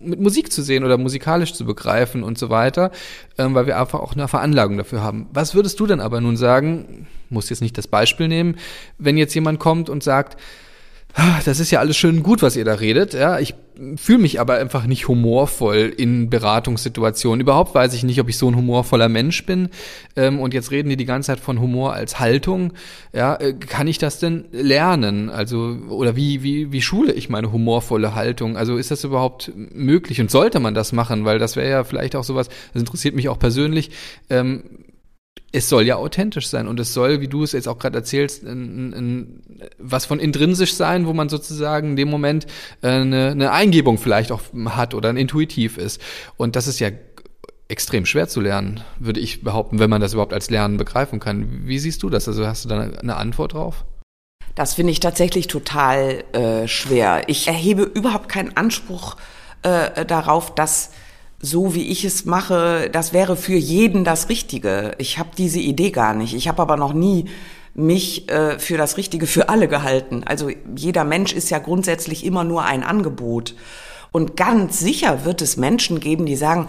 mit 0.00 0.20
Musik 0.20 0.50
zu 0.50 0.62
sehen 0.62 0.84
oder 0.84 0.96
musikalisch 0.96 1.52
zu 1.52 1.64
begreifen 1.64 2.22
und 2.22 2.38
so 2.38 2.48
weiter, 2.50 2.90
ähm, 3.38 3.54
weil 3.54 3.66
wir 3.66 3.78
einfach 3.78 4.00
auch 4.00 4.14
eine 4.14 4.28
Veranlagung 4.28 4.78
dafür 4.78 5.02
haben. 5.02 5.28
Was 5.32 5.54
würdest 5.54 5.78
du 5.78 5.86
denn 5.86 6.00
aber 6.00 6.20
nun 6.20 6.36
sagen, 6.36 7.06
muss 7.28 7.50
jetzt 7.50 7.60
nicht 7.60 7.76
das 7.76 7.86
Beispiel 7.86 8.28
nehmen, 8.28 8.56
wenn 8.98 9.16
jetzt 9.16 9.34
jemand 9.34 9.60
kommt 9.60 9.90
und 9.90 10.02
sagt, 10.02 10.40
das 11.44 11.60
ist 11.60 11.70
ja 11.70 11.80
alles 11.80 11.96
schön 11.96 12.22
gut, 12.22 12.42
was 12.42 12.56
ihr 12.56 12.64
da 12.64 12.74
redet. 12.74 13.14
Ja, 13.14 13.38
ich 13.38 13.54
fühle 13.96 14.18
mich 14.18 14.40
aber 14.40 14.54
einfach 14.54 14.86
nicht 14.86 15.08
humorvoll 15.08 15.92
in 15.96 16.28
Beratungssituationen. 16.28 17.40
Überhaupt 17.40 17.74
weiß 17.74 17.94
ich 17.94 18.02
nicht, 18.02 18.20
ob 18.20 18.28
ich 18.28 18.36
so 18.36 18.48
ein 18.50 18.56
humorvoller 18.56 19.08
Mensch 19.08 19.46
bin. 19.46 19.70
Ähm, 20.16 20.38
und 20.38 20.52
jetzt 20.52 20.70
reden 20.70 20.90
die 20.90 20.96
die 20.96 21.06
ganze 21.06 21.28
Zeit 21.28 21.40
von 21.40 21.60
Humor 21.60 21.94
als 21.94 22.20
Haltung. 22.20 22.74
Ja, 23.12 23.36
äh, 23.36 23.54
kann 23.54 23.88
ich 23.88 23.98
das 23.98 24.18
denn 24.18 24.44
lernen? 24.52 25.30
Also 25.30 25.78
oder 25.88 26.14
wie 26.14 26.42
wie 26.42 26.72
wie 26.72 26.82
schule 26.82 27.12
ich 27.12 27.28
meine 27.28 27.52
humorvolle 27.52 28.14
Haltung? 28.14 28.56
Also 28.56 28.76
ist 28.76 28.90
das 28.90 29.04
überhaupt 29.04 29.50
möglich 29.54 30.20
und 30.20 30.30
sollte 30.30 30.60
man 30.60 30.74
das 30.74 30.92
machen? 30.92 31.24
Weil 31.24 31.38
das 31.38 31.56
wäre 31.56 31.70
ja 31.70 31.84
vielleicht 31.84 32.16
auch 32.16 32.24
sowas. 32.24 32.48
Das 32.72 32.82
interessiert 32.82 33.14
mich 33.14 33.28
auch 33.28 33.38
persönlich. 33.38 33.90
Es 35.52 35.68
soll 35.68 35.84
ja 35.84 35.96
authentisch 35.96 36.48
sein 36.48 36.68
und 36.68 36.78
es 36.78 36.94
soll, 36.94 37.20
wie 37.20 37.26
du 37.26 37.42
es 37.42 37.52
jetzt 37.52 37.66
auch 37.66 37.78
gerade 37.78 37.98
erzählst, 37.98 38.44
ein, 38.44 38.92
ein, 38.92 39.42
was 39.78 40.06
von 40.06 40.20
intrinsisch 40.20 40.74
sein, 40.74 41.06
wo 41.06 41.12
man 41.12 41.28
sozusagen 41.28 41.90
in 41.90 41.96
dem 41.96 42.08
Moment 42.08 42.46
äh, 42.82 42.88
eine, 42.88 43.30
eine 43.30 43.50
Eingebung 43.50 43.98
vielleicht 43.98 44.30
auch 44.30 44.42
hat 44.66 44.94
oder 44.94 45.08
ein 45.08 45.16
intuitiv 45.16 45.76
ist. 45.76 46.00
Und 46.36 46.54
das 46.54 46.68
ist 46.68 46.78
ja 46.78 46.90
extrem 47.70 48.06
schwer 48.06 48.28
zu 48.28 48.40
lernen, 48.40 48.82
würde 48.98 49.20
ich 49.20 49.42
behaupten, 49.42 49.78
wenn 49.78 49.90
man 49.90 50.00
das 50.00 50.12
überhaupt 50.12 50.32
als 50.32 50.50
Lernen 50.50 50.76
begreifen 50.76 51.20
kann. 51.20 51.66
Wie 51.66 51.78
siehst 51.78 52.02
du 52.02 52.10
das? 52.10 52.26
Also 52.28 52.46
hast 52.46 52.64
du 52.64 52.68
da 52.68 52.80
eine 52.80 53.16
Antwort 53.16 53.54
drauf? 53.54 53.84
Das 54.54 54.74
finde 54.74 54.92
ich 54.92 55.00
tatsächlich 55.00 55.46
total 55.46 56.24
äh, 56.32 56.66
schwer. 56.66 57.22
Ich 57.28 57.46
erhebe 57.46 57.82
überhaupt 57.82 58.28
keinen 58.28 58.56
Anspruch 58.56 59.16
äh, 59.62 60.04
darauf, 60.04 60.54
dass 60.54 60.90
so 61.40 61.74
wie 61.74 61.88
ich 61.88 62.04
es 62.04 62.24
mache, 62.26 62.90
das 62.92 63.12
wäre 63.12 63.36
für 63.36 63.56
jeden 63.56 64.04
das 64.04 64.28
Richtige. 64.28 64.92
Ich 64.98 65.18
habe 65.18 65.30
diese 65.36 65.58
Idee 65.58 65.90
gar 65.90 66.14
nicht. 66.14 66.34
Ich 66.34 66.48
habe 66.48 66.60
aber 66.60 66.76
noch 66.76 66.92
nie 66.92 67.26
mich 67.74 68.28
äh, 68.28 68.58
für 68.58 68.76
das 68.76 68.96
Richtige 68.96 69.26
für 69.26 69.48
alle 69.48 69.68
gehalten. 69.68 70.22
Also 70.26 70.50
jeder 70.76 71.04
Mensch 71.04 71.32
ist 71.32 71.50
ja 71.50 71.58
grundsätzlich 71.58 72.26
immer 72.26 72.44
nur 72.44 72.64
ein 72.64 72.82
Angebot. 72.82 73.54
Und 74.12 74.36
ganz 74.36 74.78
sicher 74.80 75.24
wird 75.24 75.40
es 75.40 75.56
Menschen 75.56 76.00
geben, 76.00 76.26
die 76.26 76.36
sagen, 76.36 76.66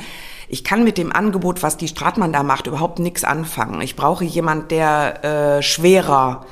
ich 0.47 0.63
kann 0.63 0.83
mit 0.83 0.97
dem 0.97 1.11
Angebot, 1.11 1.63
was 1.63 1.75
die 1.75 1.87
Stratmann 1.87 2.31
da 2.31 2.43
macht, 2.43 2.67
überhaupt 2.67 2.99
nichts 2.99 3.23
anfangen. 3.23 3.81
Ich 3.81 3.95
brauche 3.95 4.23
jemand, 4.23 4.71
der 4.71 5.57
äh, 5.57 5.63
schwerer 5.63 6.45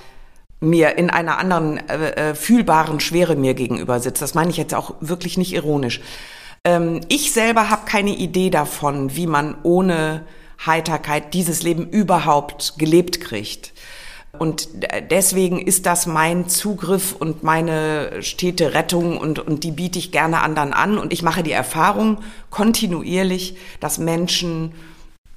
mir 0.61 0.97
in 0.97 1.09
einer 1.09 1.37
anderen 1.37 1.77
äh, 1.87 2.31
äh 2.31 2.35
fühlbaren 2.35 2.99
Schwere 2.99 3.35
mir 3.35 3.53
gegenüber 3.53 3.99
sitzt. 3.99 4.21
Das 4.21 4.33
meine 4.33 4.49
ich 4.49 4.57
jetzt 4.57 4.73
auch 4.73 4.95
wirklich 4.99 5.37
nicht 5.37 5.53
ironisch. 5.53 6.01
Ähm, 6.63 7.01
ich 7.09 7.31
selber 7.31 7.69
habe 7.69 7.85
keine 7.85 8.15
Idee 8.15 8.49
davon, 8.49 9.15
wie 9.15 9.27
man 9.27 9.55
ohne 9.63 10.25
Heiterkeit 10.65 11.33
dieses 11.33 11.63
Leben 11.63 11.89
überhaupt 11.89 12.75
gelebt 12.77 13.21
kriegt. 13.21 13.73
Und 14.37 14.69
deswegen 15.09 15.59
ist 15.59 15.85
das 15.85 16.05
mein 16.05 16.47
Zugriff 16.47 17.15
und 17.15 17.41
meine 17.43 18.21
stete 18.21 18.73
Rettung 18.73 19.17
und, 19.17 19.39
und 19.39 19.63
die 19.63 19.71
biete 19.71 19.97
ich 19.97 20.11
gerne 20.11 20.41
anderen 20.41 20.71
an. 20.71 20.99
Und 20.99 21.13
ich 21.13 21.23
mache 21.23 21.41
die 21.41 21.51
Erfahrung 21.51 22.19
kontinuierlich, 22.51 23.57
dass 23.79 23.97
Menschen 23.97 24.73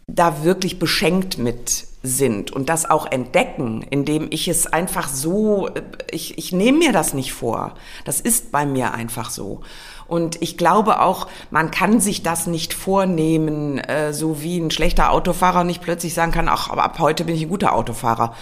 da 0.07 0.45
wirklich 0.45 0.79
beschenkt 0.79 1.39
mit 1.39 1.87
sind 2.03 2.51
und 2.51 2.69
das 2.69 2.91
auch 2.91 3.07
entdecken, 3.11 3.83
indem 3.89 4.27
ich 4.31 4.49
es 4.49 4.67
einfach 4.67 5.09
so, 5.09 5.71
ich, 6.11 6.37
ich 6.37 6.53
nehme 6.53 6.79
mir 6.79 6.93
das 6.93 7.15
nicht 7.15 7.33
vor. 7.33 7.75
Das 8.05 8.21
ist 8.21 8.53
bei 8.53 8.67
mir 8.67 8.93
einfach 8.93 9.31
so. 9.31 9.63
Und 10.13 10.43
ich 10.43 10.59
glaube 10.59 11.01
auch, 11.01 11.27
man 11.51 11.71
kann 11.71 11.99
sich 11.99 12.23
das 12.23 12.47
nicht 12.47 12.75
vornehmen, 12.75 13.79
äh, 13.79 14.13
so 14.13 14.43
wie 14.43 14.59
ein 14.59 14.71
schlechter 14.71 15.11
Autofahrer 15.11 15.65
nicht 15.65 15.81
plötzlich 15.81 16.13
sagen 16.13 16.33
kann, 16.33 16.51
ach, 16.51 16.69
aber 16.69 16.85
ab 16.85 16.99
heute 16.99 17.25
bin 17.25 17.35
ich 17.35 17.45
ein 17.45 17.49
guter 17.49 17.73
Autofahrer. 17.73 18.35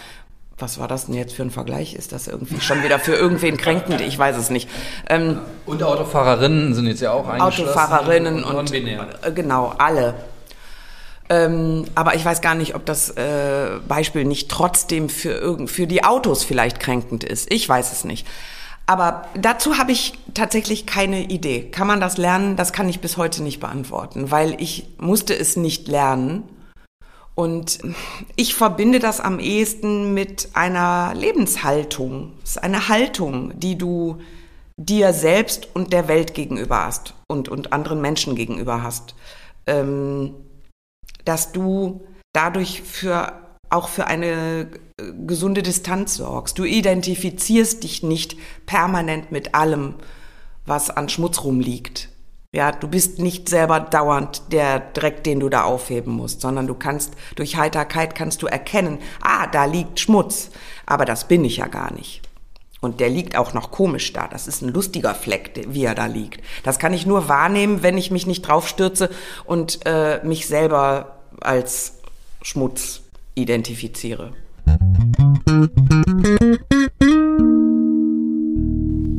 Was 0.59 0.81
war 0.81 0.89
das 0.89 1.07
denn 1.07 1.15
jetzt 1.15 1.33
für 1.33 1.43
ein 1.43 1.53
Vergleich? 1.53 1.95
Ist 1.95 2.11
das 2.11 2.27
irgendwie 2.27 2.61
schon 2.61 2.83
wieder 2.83 2.99
für 2.99 3.15
irgendwen 3.15 3.57
kränkend? 3.57 4.01
Ich 4.01 4.19
weiß 4.19 4.37
es 4.37 4.51
nicht. 4.51 4.69
Ähm, 5.09 5.39
und 5.65 5.81
Autofahrerinnen 5.85 6.75
sind 6.75 6.89
jetzt 6.89 7.03
ja 7.03 7.13
auch 7.13 7.29
Autofahrerinnen 7.29 8.43
und, 8.43 8.57
und 8.57 8.75
äh, 8.75 8.99
genau, 9.33 9.73
alle. 9.79 10.15
Ähm, 11.29 11.85
aber 11.95 12.17
ich 12.17 12.25
weiß 12.25 12.41
gar 12.41 12.57
nicht, 12.57 12.75
ob 12.75 12.85
das 12.85 13.11
äh, 13.11 13.79
Beispiel 13.87 14.25
nicht 14.25 14.51
trotzdem 14.51 15.09
für, 15.09 15.69
für 15.69 15.87
die 15.87 16.03
Autos 16.03 16.43
vielleicht 16.43 16.81
kränkend 16.81 17.23
ist. 17.23 17.53
Ich 17.53 17.69
weiß 17.69 17.93
es 17.93 18.03
nicht. 18.03 18.27
Aber 18.91 19.23
dazu 19.35 19.79
habe 19.79 19.93
ich 19.93 20.15
tatsächlich 20.35 20.85
keine 20.85 21.23
Idee. 21.23 21.71
Kann 21.71 21.87
man 21.87 22.01
das 22.01 22.17
lernen? 22.17 22.57
Das 22.57 22.73
kann 22.73 22.89
ich 22.89 22.99
bis 22.99 23.17
heute 23.17 23.41
nicht 23.41 23.61
beantworten, 23.61 24.33
weil 24.33 24.61
ich 24.61 24.89
musste 24.99 25.33
es 25.33 25.57
nicht 25.57 25.87
lernen. 25.87 26.43
Und 27.37 27.79
ich 28.35 28.57
verbinde 28.57 28.99
das 28.99 29.21
am 29.21 29.39
ehesten 29.39 30.13
mit 30.13 30.49
einer 30.55 31.13
Lebenshaltung. 31.15 32.33
Es 32.43 32.57
ist 32.57 32.65
eine 32.65 32.89
Haltung, 32.89 33.53
die 33.61 33.79
du 33.79 34.19
dir 34.77 35.13
selbst 35.13 35.69
und 35.73 35.93
der 35.93 36.09
Welt 36.09 36.35
gegenüber 36.35 36.85
hast 36.85 37.15
und, 37.29 37.49
und 37.49 37.73
anderen 37.73 38.01
Menschen 38.01 38.35
gegenüber 38.35 38.83
hast. 38.83 39.15
Ähm, 39.69 40.35
dass 41.25 41.53
du 41.53 42.01
dadurch 42.33 42.83
für 42.83 43.35
auch 43.71 43.89
für 43.89 44.07
eine 44.07 44.69
äh, 44.99 45.13
gesunde 45.27 45.63
Distanz 45.63 46.17
sorgst. 46.17 46.59
Du 46.59 46.65
identifizierst 46.65 47.83
dich 47.85 48.03
nicht 48.03 48.37
permanent 48.67 49.33
mit 49.33 49.55
allem, 49.55 49.95
was 50.67 50.91
an 50.91 51.09
Schmutz 51.09 51.43
rumliegt. 51.43 52.09
Ja, 52.53 52.73
du 52.73 52.89
bist 52.89 53.21
nicht 53.21 53.49
selber 53.49 53.79
dauernd 53.79 54.53
der 54.53 54.81
Dreck, 54.81 55.23
den 55.23 55.39
du 55.39 55.49
da 55.49 55.63
aufheben 55.63 56.13
musst, 56.13 56.41
sondern 56.41 56.67
du 56.67 56.75
kannst 56.75 57.15
durch 57.37 57.57
Heiterkeit 57.57 58.17
kannst 58.17 58.43
du 58.43 58.49
erkennen, 58.49 58.99
ah, 59.23 59.47
da 59.47 59.67
liegt 59.67 60.01
Schmutz, 60.01 60.51
aber 60.85 61.05
das 61.05 61.29
bin 61.29 61.45
ich 61.45 61.59
ja 61.59 61.69
gar 61.69 61.93
nicht. 61.93 62.23
Und 62.81 62.99
der 62.99 63.09
liegt 63.09 63.37
auch 63.37 63.53
noch 63.53 63.71
komisch 63.71 64.13
da. 64.13 64.27
Das 64.27 64.49
ist 64.49 64.63
ein 64.63 64.73
lustiger 64.73 65.15
Fleck, 65.15 65.67
wie 65.69 65.85
er 65.85 65.95
da 65.95 66.07
liegt. 66.07 66.43
Das 66.65 66.79
kann 66.79 66.95
ich 66.95 67.07
nur 67.07 67.29
wahrnehmen, 67.29 67.83
wenn 67.83 67.99
ich 67.99 68.11
mich 68.11 68.27
nicht 68.27 68.43
draufstürze 68.43 69.11
und 69.45 69.81
äh, 69.85 70.21
mich 70.25 70.49
selber 70.49 71.19
als 71.41 71.99
Schmutz 72.43 73.03
identifiziere. 73.41 74.33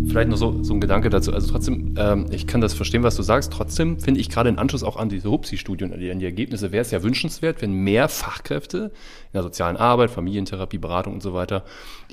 Vielleicht 0.08 0.30
noch 0.30 0.38
so, 0.38 0.62
so 0.62 0.74
ein 0.74 0.82
Gedanke 0.82 1.10
dazu. 1.10 1.34
Also 1.34 1.52
trotzdem, 1.52 1.96
ähm, 1.98 2.26
ich 2.32 2.46
kann 2.46 2.60
das 2.60 2.74
verstehen, 2.74 3.02
was 3.04 3.16
du 3.16 3.24
sagst. 3.24 3.54
Trotzdem 3.54 4.00
finde 4.00 4.20
ich 4.20 4.30
gerade 4.30 4.50
in 4.50 4.58
Anschluss 4.58 4.84
auch 4.84 4.98
an 4.98 5.08
diese 5.08 5.30
Hupsi-Studie 5.30 5.86
und 5.86 5.94
an 5.94 6.02
an 6.02 6.20
die 6.20 6.26
Ergebnisse 6.26 6.72
wäre 6.72 6.82
es 6.82 6.92
ja 6.92 7.02
wünschenswert, 7.02 7.62
wenn 7.62 7.72
mehr 7.72 8.10
Fachkräfte 8.10 8.78
in 8.78 9.34
der 9.34 9.44
sozialen 9.44 9.78
Arbeit, 9.78 10.12
Familientherapie, 10.12 10.80
Beratung 10.80 11.14
und 11.14 11.24
so 11.24 11.34
weiter 11.34 11.64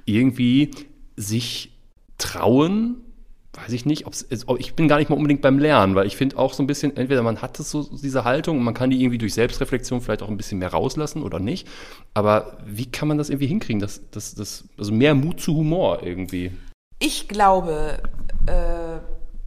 irgendwie 0.05 0.71
sich 1.17 1.73
trauen, 2.19 2.97
weiß 3.59 3.73
ich 3.73 3.87
nicht, 3.87 4.05
ich 4.59 4.75
bin 4.75 4.89
gar 4.89 4.99
nicht 4.99 5.11
mal 5.11 5.17
unbedingt 5.17 5.43
beim 5.43 5.59
Lernen, 5.59 5.95
weil 5.95 6.07
ich 6.07 6.17
finde 6.17 6.39
auch 6.39 6.53
so 6.53 6.63
ein 6.63 6.67
bisschen, 6.67 6.97
entweder 6.97 7.23
man 7.23 7.43
hat 7.43 7.59
das 7.59 7.71
so, 7.71 7.83
diese 7.83 8.25
Haltung 8.25 8.59
und 8.59 8.65
man 8.65 8.75
kann 8.75 8.91
die 8.91 9.01
irgendwie 9.01 9.19
durch 9.19 9.35
Selbstreflexion 9.35 10.01
vielleicht 10.01 10.23
auch 10.23 10.29
ein 10.29 10.37
bisschen 10.37 10.59
mehr 10.59 10.71
rauslassen 10.73 11.23
oder 11.23 11.39
nicht. 11.39 11.67
Aber 12.15 12.59
wie 12.67 12.87
kann 12.87 13.09
man 13.09 13.19
das 13.19 13.31
irgendwie 13.31 13.47
hinkriegen? 13.47 13.81
Das, 13.81 14.01
das, 14.11 14.35
das, 14.35 14.65
also 14.79 14.93
mehr 14.93 15.15
Mut 15.15 15.41
zu 15.41 15.57
Humor 15.57 16.03
irgendwie. 16.03 16.53
Ich 16.99 17.29
glaube, 17.29 18.03
äh, 18.47 18.99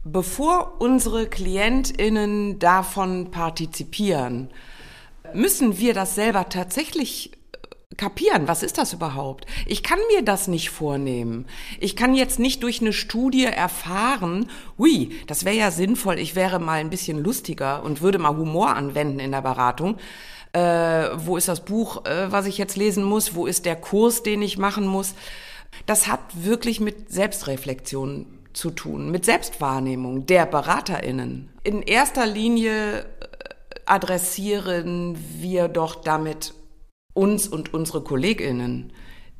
bevor 0.04 0.80
unsere 0.80 1.26
KlientInnen 1.26 2.58
davon 2.58 3.30
partizipieren, 3.30 4.50
müssen 5.34 5.78
wir 5.78 5.94
das 5.94 6.14
selber 6.14 6.48
tatsächlich 6.48 7.32
kapieren, 7.96 8.48
was 8.48 8.62
ist 8.62 8.78
das 8.78 8.92
überhaupt? 8.92 9.46
Ich 9.66 9.82
kann 9.82 9.98
mir 10.14 10.22
das 10.22 10.48
nicht 10.48 10.70
vornehmen. 10.70 11.46
Ich 11.80 11.96
kann 11.96 12.14
jetzt 12.14 12.38
nicht 12.38 12.62
durch 12.62 12.80
eine 12.80 12.92
Studie 12.92 13.44
erfahren, 13.44 14.48
hui, 14.78 15.10
das 15.26 15.44
wäre 15.44 15.56
ja 15.56 15.70
sinnvoll, 15.70 16.18
ich 16.18 16.34
wäre 16.34 16.58
mal 16.58 16.80
ein 16.80 16.90
bisschen 16.90 17.22
lustiger 17.22 17.82
und 17.82 18.00
würde 18.00 18.18
mal 18.18 18.36
Humor 18.36 18.74
anwenden 18.74 19.20
in 19.20 19.32
der 19.32 19.42
Beratung. 19.42 19.96
Äh, 20.52 21.08
wo 21.16 21.36
ist 21.36 21.48
das 21.48 21.64
Buch, 21.64 22.04
äh, 22.04 22.30
was 22.30 22.46
ich 22.46 22.58
jetzt 22.58 22.76
lesen 22.76 23.04
muss? 23.04 23.34
Wo 23.34 23.46
ist 23.46 23.64
der 23.64 23.76
Kurs, 23.76 24.22
den 24.22 24.42
ich 24.42 24.58
machen 24.58 24.86
muss? 24.86 25.14
Das 25.86 26.06
hat 26.06 26.20
wirklich 26.34 26.80
mit 26.80 27.10
Selbstreflexion 27.10 28.26
zu 28.52 28.70
tun, 28.70 29.10
mit 29.10 29.24
Selbstwahrnehmung 29.24 30.26
der 30.26 30.44
BeraterInnen. 30.44 31.48
In 31.64 31.80
erster 31.80 32.26
Linie 32.26 33.00
äh, 33.00 33.04
adressieren 33.86 35.16
wir 35.38 35.68
doch 35.68 35.94
damit 35.96 36.52
uns 37.14 37.48
und 37.48 37.74
unsere 37.74 38.02
Kolleginnen, 38.02 38.92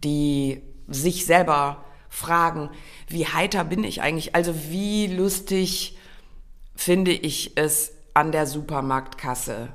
die 0.04 0.62
sich 0.88 1.26
selber 1.26 1.84
fragen, 2.08 2.70
wie 3.08 3.26
heiter 3.26 3.64
bin 3.64 3.84
ich 3.84 4.02
eigentlich? 4.02 4.34
Also 4.34 4.54
wie 4.68 5.06
lustig 5.06 5.96
finde 6.74 7.12
ich 7.12 7.52
es 7.56 7.92
an 8.14 8.32
der 8.32 8.46
Supermarktkasse? 8.46 9.68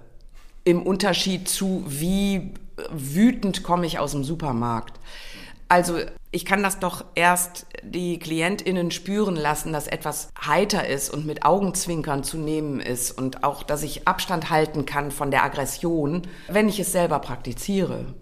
Im 0.63 0.83
Unterschied 0.83 1.47
zu, 1.47 1.83
wie 1.87 2.53
wütend 2.91 3.63
komme 3.63 3.85
ich 3.87 3.99
aus 3.99 4.11
dem 4.11 4.23
Supermarkt? 4.23 4.99
Also 5.69 5.99
ich 6.37 6.45
kann 6.45 6.61
das 6.61 6.77
doch 6.77 7.03
erst 7.15 7.65
die 7.81 8.19
Klientinnen 8.19 8.91
spüren 8.91 9.35
lassen, 9.35 9.73
dass 9.73 9.87
etwas 9.87 10.29
heiter 10.39 10.87
ist 10.87 11.09
und 11.09 11.25
mit 11.25 11.43
Augenzwinkern 11.43 12.23
zu 12.23 12.37
nehmen 12.37 12.79
ist 12.79 13.09
und 13.09 13.43
auch, 13.43 13.63
dass 13.63 13.81
ich 13.81 14.07
Abstand 14.07 14.51
halten 14.51 14.85
kann 14.85 15.09
von 15.09 15.31
der 15.31 15.43
Aggression, 15.43 16.27
wenn 16.47 16.69
ich 16.69 16.79
es 16.79 16.91
selber 16.91 17.17
praktiziere. 17.17 18.13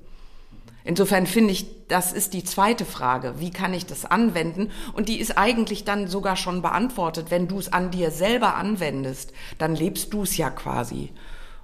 Insofern 0.86 1.28
finde 1.28 1.52
ich, 1.52 1.88
das 1.90 2.14
ist 2.14 2.34
die 2.34 2.46
zweite 2.46 2.86
Frage. 2.86 3.34
Wie 3.42 3.52
kann 3.52 3.74
ich 3.74 3.86
das 3.86 4.06
anwenden? 4.06 4.72
Und 4.94 5.10
die 5.10 5.20
ist 5.20 5.38
eigentlich 5.38 5.84
dann 5.84 6.08
sogar 6.08 6.38
schon 6.38 6.62
beantwortet. 6.62 7.32
Wenn 7.32 7.50
du 7.50 7.60
es 7.60 7.74
an 7.74 7.92
dir 7.92 8.12
selber 8.12 8.56
anwendest, 8.56 9.34
dann 9.58 9.76
lebst 9.76 10.14
du 10.14 10.24
es 10.24 10.38
ja 10.38 10.50
quasi. 10.52 11.12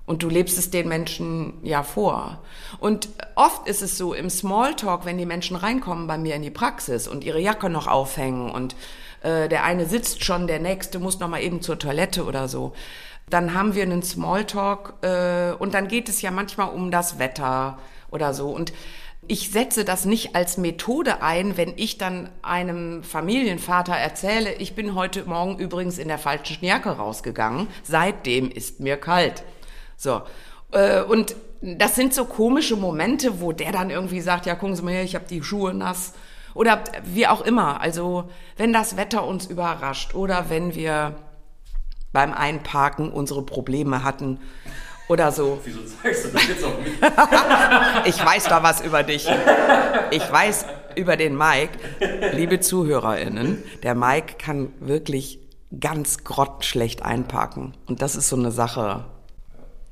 Und 0.05 0.23
du 0.23 0.29
lebst 0.29 0.57
es 0.57 0.71
den 0.71 0.87
Menschen 0.87 1.53
ja 1.63 1.83
vor. 1.83 2.39
Und 2.79 3.09
oft 3.35 3.67
ist 3.67 3.81
es 3.81 3.97
so 3.97 4.13
im 4.13 4.29
Smalltalk, 4.29 5.05
wenn 5.05 5.17
die 5.17 5.25
Menschen 5.25 5.55
reinkommen 5.55 6.07
bei 6.07 6.17
mir 6.17 6.35
in 6.35 6.41
die 6.41 6.49
Praxis 6.49 7.07
und 7.07 7.23
ihre 7.23 7.39
Jacke 7.39 7.69
noch 7.69 7.87
aufhängen 7.87 8.49
und 8.49 8.75
äh, 9.21 9.47
der 9.47 9.63
eine 9.63 9.85
sitzt 9.85 10.23
schon, 10.23 10.47
der 10.47 10.59
nächste 10.59 10.99
muss 10.99 11.19
noch 11.19 11.27
mal 11.27 11.41
eben 11.41 11.61
zur 11.61 11.79
Toilette 11.79 12.25
oder 12.25 12.47
so. 12.47 12.73
Dann 13.29 13.53
haben 13.53 13.75
wir 13.75 13.83
einen 13.83 14.03
Smalltalk 14.03 14.95
äh, 15.03 15.51
und 15.53 15.73
dann 15.73 15.87
geht 15.87 16.09
es 16.09 16.21
ja 16.21 16.31
manchmal 16.31 16.69
um 16.69 16.91
das 16.91 17.19
Wetter 17.19 17.77
oder 18.09 18.33
so. 18.33 18.49
Und 18.49 18.73
ich 19.27 19.51
setze 19.51 19.85
das 19.85 20.05
nicht 20.05 20.35
als 20.35 20.57
Methode 20.57 21.21
ein, 21.21 21.55
wenn 21.55 21.73
ich 21.77 21.97
dann 21.97 22.29
einem 22.41 23.03
Familienvater 23.03 23.93
erzähle, 23.93 24.53
ich 24.55 24.73
bin 24.73 24.95
heute 24.95 25.23
Morgen 25.25 25.59
übrigens 25.59 25.99
in 25.99 26.07
der 26.07 26.17
falschen 26.17 26.65
Jacke 26.65 26.89
rausgegangen, 26.89 27.67
seitdem 27.83 28.49
ist 28.49 28.79
mir 28.79 28.97
kalt. 28.97 29.43
So. 30.01 30.23
Äh, 30.71 31.03
und 31.03 31.35
das 31.61 31.95
sind 31.95 32.13
so 32.13 32.25
komische 32.25 32.75
Momente, 32.75 33.39
wo 33.39 33.51
der 33.51 33.71
dann 33.71 33.91
irgendwie 33.91 34.19
sagt, 34.21 34.47
ja, 34.47 34.55
gucken 34.55 34.75
Sie 34.75 34.81
mal 34.81 34.93
her, 34.93 35.03
ich 35.03 35.13
habe 35.13 35.25
die 35.29 35.43
Schuhe 35.43 35.75
nass. 35.75 36.13
Oder 36.55 36.83
wie 37.05 37.27
auch 37.27 37.41
immer. 37.41 37.79
Also 37.81 38.29
wenn 38.57 38.73
das 38.73 38.97
Wetter 38.97 39.25
uns 39.25 39.45
überrascht 39.45 40.15
oder 40.15 40.49
wenn 40.49 40.73
wir 40.73 41.15
beim 42.11 42.33
Einparken 42.33 43.11
unsere 43.11 43.43
Probleme 43.45 44.03
hatten 44.03 44.39
oder 45.07 45.31
so. 45.31 45.61
Wieso 45.65 45.81
zeigst 46.01 46.25
du 46.25 46.29
das 46.29 46.47
jetzt 46.47 46.63
auf 46.63 46.79
mich? 46.79 46.93
ich 48.05 48.25
weiß 48.25 48.45
da 48.45 48.63
was 48.63 48.81
über 48.81 49.03
dich. 49.03 49.29
Ich 50.09 50.31
weiß 50.31 50.65
über 50.95 51.15
den 51.15 51.37
Mike. 51.37 51.77
Liebe 52.33 52.59
ZuhörerInnen, 52.59 53.63
der 53.83 53.93
Mike 53.93 54.35
kann 54.39 54.73
wirklich 54.79 55.39
ganz 55.79 56.23
grottenschlecht 56.23 57.03
einparken. 57.03 57.77
Und 57.85 58.01
das 58.01 58.15
ist 58.15 58.27
so 58.27 58.35
eine 58.35 58.51
Sache, 58.51 59.05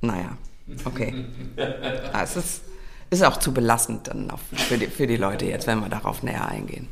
naja, 0.01 0.37
okay. 0.85 1.25
Ah, 2.13 2.23
es 2.23 2.35
ist, 2.35 2.61
ist 3.09 3.23
auch 3.23 3.37
zu 3.37 3.53
belastend 3.53 4.07
dann 4.07 4.31
für, 4.53 4.77
die, 4.77 4.87
für 4.87 5.07
die 5.07 5.17
Leute 5.17 5.45
jetzt, 5.45 5.67
wenn 5.67 5.79
wir 5.79 5.89
darauf 5.89 6.23
näher 6.23 6.47
eingehen. 6.47 6.87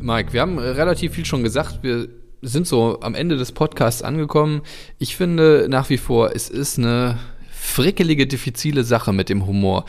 Mike, 0.00 0.32
wir 0.32 0.40
haben 0.40 0.58
relativ 0.58 1.14
viel 1.14 1.26
schon 1.26 1.42
gesagt. 1.42 1.82
Wir 1.82 2.08
sind 2.40 2.66
so 2.66 3.00
am 3.00 3.14
Ende 3.14 3.36
des 3.36 3.52
Podcasts 3.52 4.02
angekommen. 4.02 4.62
Ich 4.98 5.16
finde 5.16 5.66
nach 5.68 5.90
wie 5.90 5.98
vor, 5.98 6.34
es 6.34 6.48
ist 6.48 6.78
eine 6.78 7.18
frickelige, 7.50 8.26
diffizile 8.26 8.84
Sache 8.84 9.12
mit 9.12 9.28
dem 9.28 9.46
Humor. 9.46 9.84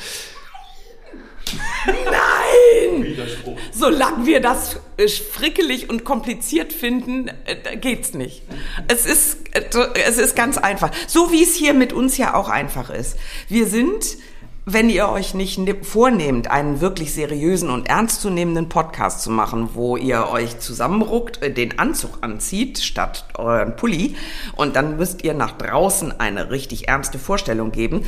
Solange 3.71 4.25
wir 4.25 4.41
das 4.41 4.77
äh, 4.97 5.07
frickelig 5.07 5.89
und 5.89 6.03
kompliziert 6.03 6.73
finden, 6.73 7.29
äh, 7.45 7.77
geht's 7.77 8.13
nicht. 8.13 8.43
Es 8.87 9.05
ist, 9.05 9.37
äh, 9.53 9.63
es 10.07 10.17
ist 10.17 10.35
ganz 10.35 10.57
einfach. 10.57 10.91
So 11.07 11.31
wie 11.31 11.43
es 11.43 11.55
hier 11.55 11.73
mit 11.73 11.93
uns 11.93 12.17
ja 12.17 12.33
auch 12.33 12.49
einfach 12.49 12.89
ist. 12.89 13.17
Wir 13.47 13.65
sind, 13.65 14.17
wenn 14.65 14.89
ihr 14.89 15.09
euch 15.09 15.33
nicht 15.33 15.59
vornehmt, 15.83 16.51
einen 16.51 16.79
wirklich 16.79 17.13
seriösen 17.13 17.69
und 17.69 17.89
ernstzunehmenden 17.89 18.69
Podcast 18.69 19.21
zu 19.21 19.31
machen, 19.31 19.69
wo 19.73 19.97
ihr 19.97 20.29
euch 20.29 20.59
zusammenruckt, 20.59 21.39
den 21.57 21.79
Anzug 21.79 22.19
anzieht 22.21 22.79
statt 22.79 23.25
euren 23.35 23.75
Pulli 23.75 24.15
und 24.55 24.75
dann 24.75 24.97
müsst 24.97 25.23
ihr 25.23 25.33
nach 25.33 25.53
draußen 25.53 26.19
eine 26.19 26.51
richtig 26.51 26.87
ernste 26.87 27.17
Vorstellung 27.17 27.71
geben, 27.71 28.05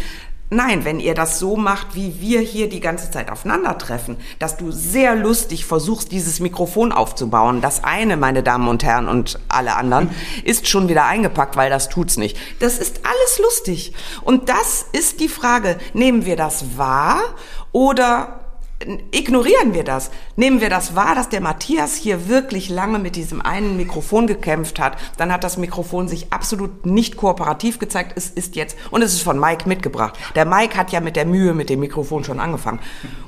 Nein, 0.53 0.83
wenn 0.83 0.99
ihr 0.99 1.13
das 1.13 1.39
so 1.39 1.55
macht, 1.55 1.95
wie 1.95 2.19
wir 2.19 2.41
hier 2.41 2.67
die 2.67 2.81
ganze 2.81 3.09
Zeit 3.09 3.31
aufeinandertreffen, 3.31 4.17
dass 4.37 4.57
du 4.57 4.69
sehr 4.69 5.15
lustig 5.15 5.65
versuchst, 5.65 6.11
dieses 6.11 6.41
Mikrofon 6.41 6.91
aufzubauen. 6.91 7.61
Das 7.61 7.85
eine, 7.85 8.17
meine 8.17 8.43
Damen 8.43 8.67
und 8.67 8.83
Herren 8.83 9.07
und 9.07 9.39
alle 9.47 9.77
anderen, 9.77 10.09
ist 10.43 10.67
schon 10.67 10.89
wieder 10.89 11.05
eingepackt, 11.05 11.55
weil 11.55 11.69
das 11.69 11.87
tut's 11.87 12.17
nicht. 12.17 12.37
Das 12.59 12.79
ist 12.79 12.99
alles 13.05 13.39
lustig. 13.39 13.93
Und 14.23 14.49
das 14.49 14.85
ist 14.91 15.21
die 15.21 15.29
Frage, 15.29 15.77
nehmen 15.93 16.25
wir 16.25 16.35
das 16.35 16.77
wahr 16.77 17.21
oder 17.71 18.40
ignorieren 19.11 19.73
wir 19.73 19.83
das. 19.83 20.11
Nehmen 20.35 20.61
wir 20.61 20.69
das 20.69 20.95
wahr, 20.95 21.15
dass 21.15 21.29
der 21.29 21.41
Matthias 21.41 21.95
hier 21.95 22.27
wirklich 22.27 22.69
lange 22.69 22.99
mit 22.99 23.15
diesem 23.15 23.41
einen 23.41 23.77
Mikrofon 23.77 24.27
gekämpft 24.27 24.79
hat. 24.79 24.97
Dann 25.17 25.31
hat 25.31 25.43
das 25.43 25.57
Mikrofon 25.57 26.07
sich 26.07 26.31
absolut 26.31 26.85
nicht 26.85 27.17
kooperativ 27.17 27.79
gezeigt. 27.79 28.13
Es 28.15 28.29
ist 28.29 28.55
jetzt, 28.55 28.77
und 28.91 29.01
es 29.01 29.13
ist 29.13 29.21
von 29.21 29.39
Mike 29.39 29.67
mitgebracht. 29.67 30.17
Der 30.35 30.45
Mike 30.45 30.77
hat 30.77 30.91
ja 30.91 30.99
mit 30.99 31.15
der 31.15 31.25
Mühe 31.25 31.53
mit 31.53 31.69
dem 31.69 31.79
Mikrofon 31.79 32.23
schon 32.23 32.39
angefangen. 32.39 32.79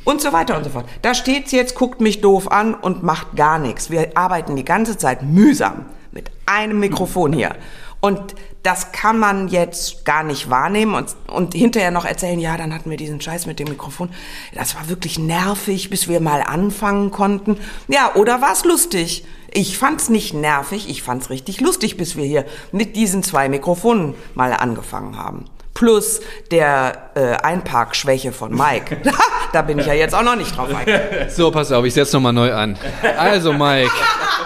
Und 0.04 0.22
so 0.22 0.34
weiter 0.34 0.58
und 0.58 0.64
so 0.64 0.70
fort. 0.70 0.88
Da 1.02 1.14
steht's 1.14 1.52
jetzt, 1.52 1.76
guckt 1.76 2.02
mich 2.02 2.22
doof 2.22 2.52
an 2.52 2.74
und 2.74 3.04
macht 3.04 3.36
gar 3.36 3.60
nichts. 3.60 3.90
Wir 3.90 4.12
arbeiten 4.16 4.56
die 4.56 4.66
ganze 4.66 4.98
Zeit 4.98 5.24
mühsam 5.24 5.86
mit 6.12 6.32
einem 6.46 6.80
Mikrofon 6.80 7.34
hier. 7.34 7.56
Und 8.04 8.36
das 8.64 8.92
kann 8.92 9.18
man 9.18 9.48
jetzt 9.48 10.04
gar 10.04 10.24
nicht 10.24 10.50
wahrnehmen 10.50 10.94
und, 10.94 11.16
und 11.28 11.54
hinterher 11.54 11.90
noch 11.90 12.04
erzählen, 12.04 12.38
ja, 12.38 12.58
dann 12.58 12.74
hatten 12.74 12.90
wir 12.90 12.98
diesen 12.98 13.22
Scheiß 13.22 13.46
mit 13.46 13.60
dem 13.60 13.70
Mikrofon. 13.70 14.10
Das 14.54 14.76
war 14.76 14.90
wirklich 14.90 15.18
nervig, 15.18 15.90
bis 15.90 16.10
wir 16.10 16.20
mal 16.20 16.42
anfangen 16.42 17.12
konnten. 17.12 17.58
Ja, 17.88 18.14
oder 18.16 18.42
war 18.42 18.52
es 18.52 18.66
lustig? 18.66 19.24
Ich 19.54 19.78
fand's 19.78 20.10
nicht 20.10 20.34
nervig, 20.34 20.90
ich 20.90 21.02
fand's 21.02 21.30
richtig 21.30 21.62
lustig, 21.62 21.96
bis 21.96 22.18
wir 22.18 22.26
hier 22.26 22.46
mit 22.74 22.98
diesen 22.98 23.24
zwei 23.24 23.48
Mikrofonen 23.48 24.16
mal 24.36 24.52
angefangen 24.52 25.18
haben 25.18 25.46
plus 25.74 26.22
der 26.52 27.12
äh, 27.16 27.34
Einparkschwäche 27.44 28.32
von 28.32 28.56
Mike. 28.56 28.98
da 29.54 29.62
bin 29.62 29.80
ich 29.80 29.86
ja 29.86 29.94
jetzt 29.94 30.14
auch 30.14 30.24
noch 30.24 30.36
nicht 30.36 30.56
drauf 30.56 30.74
eingegangen. 30.74 31.30
So, 31.30 31.52
pass 31.52 31.72
auf, 31.72 31.84
ich 31.86 31.94
setze 31.94 32.16
nochmal 32.16 32.34
neu 32.34 32.54
an. 32.54 32.78
Also, 33.18 33.54
Mike, 33.54 33.92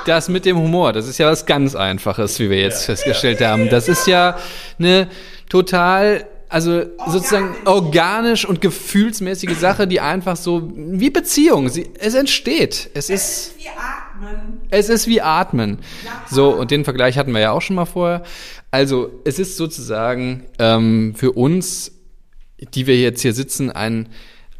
das 0.05 0.29
mit 0.29 0.45
dem 0.45 0.57
Humor, 0.57 0.93
das 0.93 1.07
ist 1.07 1.17
ja 1.17 1.29
was 1.29 1.45
ganz 1.45 1.75
Einfaches, 1.75 2.39
wie 2.39 2.49
wir 2.49 2.59
jetzt 2.59 2.85
festgestellt 2.85 3.41
haben. 3.41 3.69
Das 3.69 3.87
ist 3.87 4.07
ja 4.07 4.37
eine 4.79 5.07
total 5.49 6.25
also 6.49 6.85
sozusagen 7.07 7.55
organisch 7.65 8.45
und 8.45 8.61
gefühlsmäßige 8.61 9.57
Sache, 9.57 9.87
die 9.87 9.99
einfach 9.99 10.37
so 10.37 10.71
wie 10.75 11.09
Beziehung, 11.09 11.69
sie, 11.69 11.89
es 11.99 12.13
entsteht. 12.13 12.89
Es, 12.93 13.09
es 13.09 13.09
ist, 13.09 13.47
ist 13.47 13.57
wie 13.57 13.69
atmen. 13.69 14.61
Es 14.69 14.89
ist 14.89 15.07
wie 15.07 15.21
atmen. 15.21 15.79
So 16.29 16.51
und 16.51 16.71
den 16.71 16.85
Vergleich 16.85 17.17
hatten 17.17 17.33
wir 17.33 17.41
ja 17.41 17.51
auch 17.51 17.61
schon 17.61 17.75
mal 17.75 17.85
vorher. 17.85 18.23
Also 18.71 19.11
es 19.23 19.39
ist 19.39 19.57
sozusagen 19.57 20.45
ähm, 20.59 21.13
für 21.15 21.31
uns, 21.31 21.91
die 22.73 22.87
wir 22.87 22.99
jetzt 22.99 23.21
hier 23.21 23.33
sitzen, 23.33 23.71
ein 23.71 24.09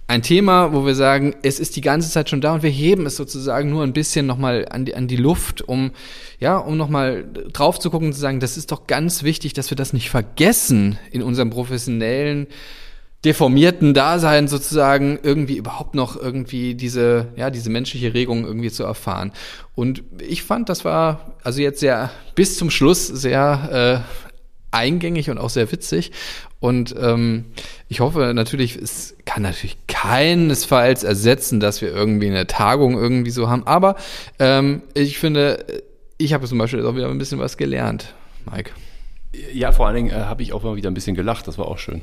ein 0.10 0.22
Thema, 0.22 0.72
wo 0.74 0.86
wir 0.86 0.96
sagen, 0.96 1.36
es 1.44 1.60
ist 1.60 1.76
die 1.76 1.82
ganze 1.82 2.10
Zeit 2.10 2.30
schon 2.30 2.40
da 2.40 2.54
und 2.54 2.64
wir 2.64 2.70
heben 2.70 3.06
es 3.06 3.18
sozusagen 3.18 3.70
nur 3.70 3.84
ein 3.84 3.92
bisschen 3.92 4.26
nochmal 4.26 4.66
an 4.70 4.86
die, 4.86 4.96
an 4.96 5.10
die 5.10 5.18
Luft, 5.18 5.62
um, 5.62 5.92
ja, 6.40 6.58
um 6.58 6.78
nochmal 6.78 7.26
drauf 7.52 7.78
zu 7.78 7.90
gucken 7.90 8.08
und 8.08 8.14
zu 8.14 8.22
sagen, 8.22 8.40
das 8.40 8.56
ist 8.56 8.72
doch 8.72 8.88
ganz 8.88 9.24
wichtig, 9.24 9.52
dass 9.52 9.70
wir 9.70 9.76
das 9.76 9.92
nicht 9.92 10.10
vergessen 10.10 10.98
in 11.12 11.22
unserem 11.22 11.50
professionellen, 11.50 12.48
deformierten 13.26 13.94
Dasein 13.94 14.48
sozusagen 14.48 15.20
irgendwie 15.22 15.58
überhaupt 15.58 15.96
noch 15.96 16.16
irgendwie 16.16 16.76
diese, 16.76 17.30
ja, 17.36 17.50
diese 17.50 17.70
menschliche 17.70 18.14
Regung 18.14 18.46
irgendwie 18.46 18.72
zu 18.72 18.84
erfahren. 18.84 19.32
Und 19.76 20.04
ich 20.20 20.44
fand, 20.44 20.70
das 20.70 20.86
war 20.86 21.36
also 21.44 21.62
jetzt 21.62 21.80
sehr 21.80 22.12
bis 22.36 22.58
zum 22.58 22.70
Schluss 22.70 23.08
sehr 23.08 24.04
äh, 24.06 24.28
eingängig 24.72 25.30
und 25.30 25.40
auch 25.40 25.50
sehr 25.50 25.72
witzig. 25.72 26.12
Und 26.60 26.96
ähm, 27.00 27.46
ich 27.88 28.00
hoffe 28.00 28.34
natürlich, 28.34 28.76
es 28.76 29.16
kann 29.26 29.44
natürlich 29.44 29.78
keinesfalls 29.88 31.04
ersetzen, 31.04 31.60
dass 31.60 31.82
wir 31.82 31.90
irgendwie 31.90 32.28
eine 32.28 32.48
Tagung 32.48 32.98
irgendwie 32.98 33.32
so 33.32 33.50
haben. 33.50 33.66
Aber 33.66 33.96
ähm, 34.40 34.84
ich 34.94 35.20
finde, 35.20 35.66
ich 36.18 36.34
habe 36.34 36.48
zum 36.48 36.58
Beispiel 36.58 36.86
auch 36.86 36.96
wieder 36.96 37.10
ein 37.10 37.18
bisschen 37.18 37.40
was 37.40 37.58
gelernt, 37.58 38.14
Mike. 38.52 38.72
Ja, 39.54 39.72
vor 39.72 39.88
allen 39.88 39.96
Dingen 39.96 40.10
äh, 40.10 40.24
habe 40.24 40.42
ich 40.42 40.54
auch 40.54 40.64
mal 40.64 40.76
wieder 40.76 40.90
ein 40.90 40.96
bisschen 40.96 41.16
gelacht. 41.16 41.48
Das 41.48 41.58
war 41.58 41.68
auch 41.68 41.78
schön. 41.78 42.02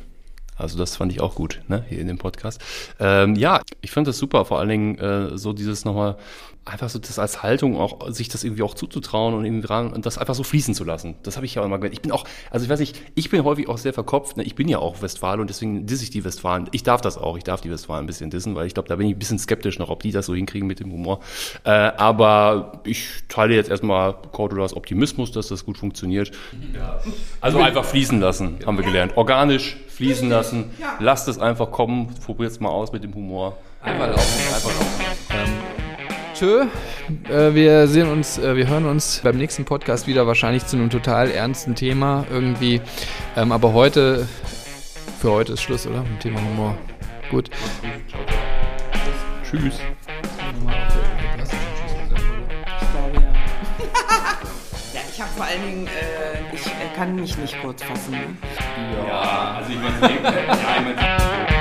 Also 0.56 0.78
das 0.78 0.96
fand 0.96 1.12
ich 1.12 1.20
auch 1.20 1.34
gut, 1.34 1.60
ne, 1.68 1.84
hier 1.88 1.98
in 1.98 2.06
dem 2.06 2.18
Podcast. 2.18 2.60
Ähm, 3.00 3.34
ja, 3.34 3.60
ich 3.80 3.90
fand 3.90 4.06
das 4.06 4.18
super, 4.18 4.44
vor 4.44 4.60
allen 4.60 4.68
Dingen 4.68 4.98
äh, 4.98 5.36
so 5.36 5.52
dieses 5.52 5.84
nochmal 5.84 6.16
einfach 6.64 6.88
so 6.88 6.98
das 6.98 7.18
als 7.18 7.42
Haltung 7.42 7.79
auch, 7.79 8.11
sich 8.11 8.29
das 8.29 8.42
irgendwie 8.42 8.62
auch 8.62 8.74
zuzutrauen 8.74 9.35
und 9.35 9.44
irgendwie 9.44 9.66
dran 9.66 9.92
und 9.92 10.07
das 10.07 10.16
einfach 10.16 10.35
so 10.35 10.42
fließen 10.42 10.74
zu 10.74 10.85
lassen. 10.85 11.14
Das 11.22 11.37
habe 11.37 11.44
ich 11.44 11.55
ja 11.55 11.62
auch 11.62 11.66
immer 11.66 11.77
gemerkt. 11.77 11.94
Ich 11.94 12.03
bin 12.03 12.11
auch, 12.11 12.24
also 12.50 12.64
ich 12.64 12.70
weiß 12.70 12.81
nicht, 12.81 13.00
ich 13.14 13.29
bin 13.29 13.44
häufig 13.44 13.68
auch 13.68 13.77
sehr 13.77 13.92
verkopft. 13.92 14.38
Ne? 14.38 14.44
Ich 14.44 14.55
bin 14.55 14.68
ja 14.68 14.79
auch 14.79 15.03
Westfale 15.03 15.40
und 15.40 15.50
deswegen 15.50 15.87
disse 15.87 16.05
ich 16.05 16.11
die 16.11 16.24
Westfalen. 16.24 16.68
Ich 16.72 16.83
darf 16.83 17.03
das 17.03 17.18
auch, 17.18 17.37
ich 17.37 17.44
darf 17.44 17.61
die 17.61 17.70
Westfalen 17.70 18.05
ein 18.05 18.07
bisschen 18.07 18.31
dissen, 18.31 18.55
weil 18.55 18.66
ich 18.66 18.74
glaube, 18.74 18.88
da 18.88 18.96
bin 18.96 19.07
ich 19.07 19.14
ein 19.14 19.18
bisschen 19.18 19.38
skeptisch 19.38 19.79
noch, 19.79 19.90
ob 19.90 20.03
die 20.03 20.11
das 20.11 20.27
so 20.27 20.35
hinkriegen 20.35 20.66
mit 20.66 20.81
dem 20.81 20.90
Humor. 20.90 21.20
Äh, 21.64 21.70
aber 21.70 22.81
ich 22.85 23.09
teile 23.29 23.55
jetzt 23.55 23.68
erstmal 23.68 24.14
Cordolas 24.33 24.74
Optimismus, 24.74 25.33
dass 25.33 25.48
das 25.48 25.66
gut 25.66 25.77
funktioniert. 25.77 26.31
Ja. 26.74 26.98
Also 27.40 27.59
einfach 27.59 27.85
fließen 27.85 28.20
lassen, 28.20 28.59
haben 28.64 28.79
wir 28.79 28.85
gelernt. 28.85 29.16
Organisch 29.16 29.77
fließen 29.88 30.29
lassen. 30.31 30.70
Lasst 30.98 31.29
es 31.29 31.38
einfach 31.38 31.70
kommen, 31.70 32.14
probiert 32.24 32.53
es 32.53 32.61
mal 32.61 32.70
aus 32.70 32.92
mit 32.92 33.05
dem 33.05 33.14
Humor. 33.14 33.57
Einfach 33.83 34.09
laufen, 34.09 34.55
einfach 34.55 34.70
laufen. 34.70 34.93
Tschö. 36.34 36.66
Äh, 37.30 37.54
wir 37.54 37.86
sehen 37.86 38.08
uns, 38.08 38.38
äh, 38.38 38.56
wir 38.56 38.66
hören 38.66 38.86
uns 38.86 39.20
beim 39.22 39.36
nächsten 39.36 39.64
Podcast 39.64 40.08
wieder, 40.08 40.26
wahrscheinlich 40.26 40.66
zu 40.66 40.76
einem 40.76 40.90
total 40.90 41.30
ernsten 41.30 41.76
Thema 41.76 42.26
irgendwie. 42.28 42.80
Ähm, 43.36 43.52
aber 43.52 43.72
heute, 43.72 44.26
für 45.20 45.30
heute 45.30 45.52
ist 45.52 45.62
Schluss, 45.62 45.86
oder? 45.86 46.02
Mit 46.02 46.20
Thema 46.20 46.40
Humor. 46.40 46.76
Gut. 47.30 47.50
Tschüss. 49.48 49.78
Ja, 54.92 55.00
ich 55.12 55.20
habe 55.20 55.30
vor 55.36 55.46
allen 55.46 55.62
Dingen, 55.62 55.86
äh, 55.86 56.54
ich 56.54 56.62
kann 56.96 57.14
mich 57.14 57.38
nicht 57.38 57.60
kurz 57.62 57.80
fassen. 57.84 58.10
Ne? 58.10 58.36
Ja, 59.08 59.58
also 59.58 59.70
ich 59.70 59.78
meine, 59.78 60.22
ja, 60.24 60.32
ich 60.50 60.96
mein 60.96 61.53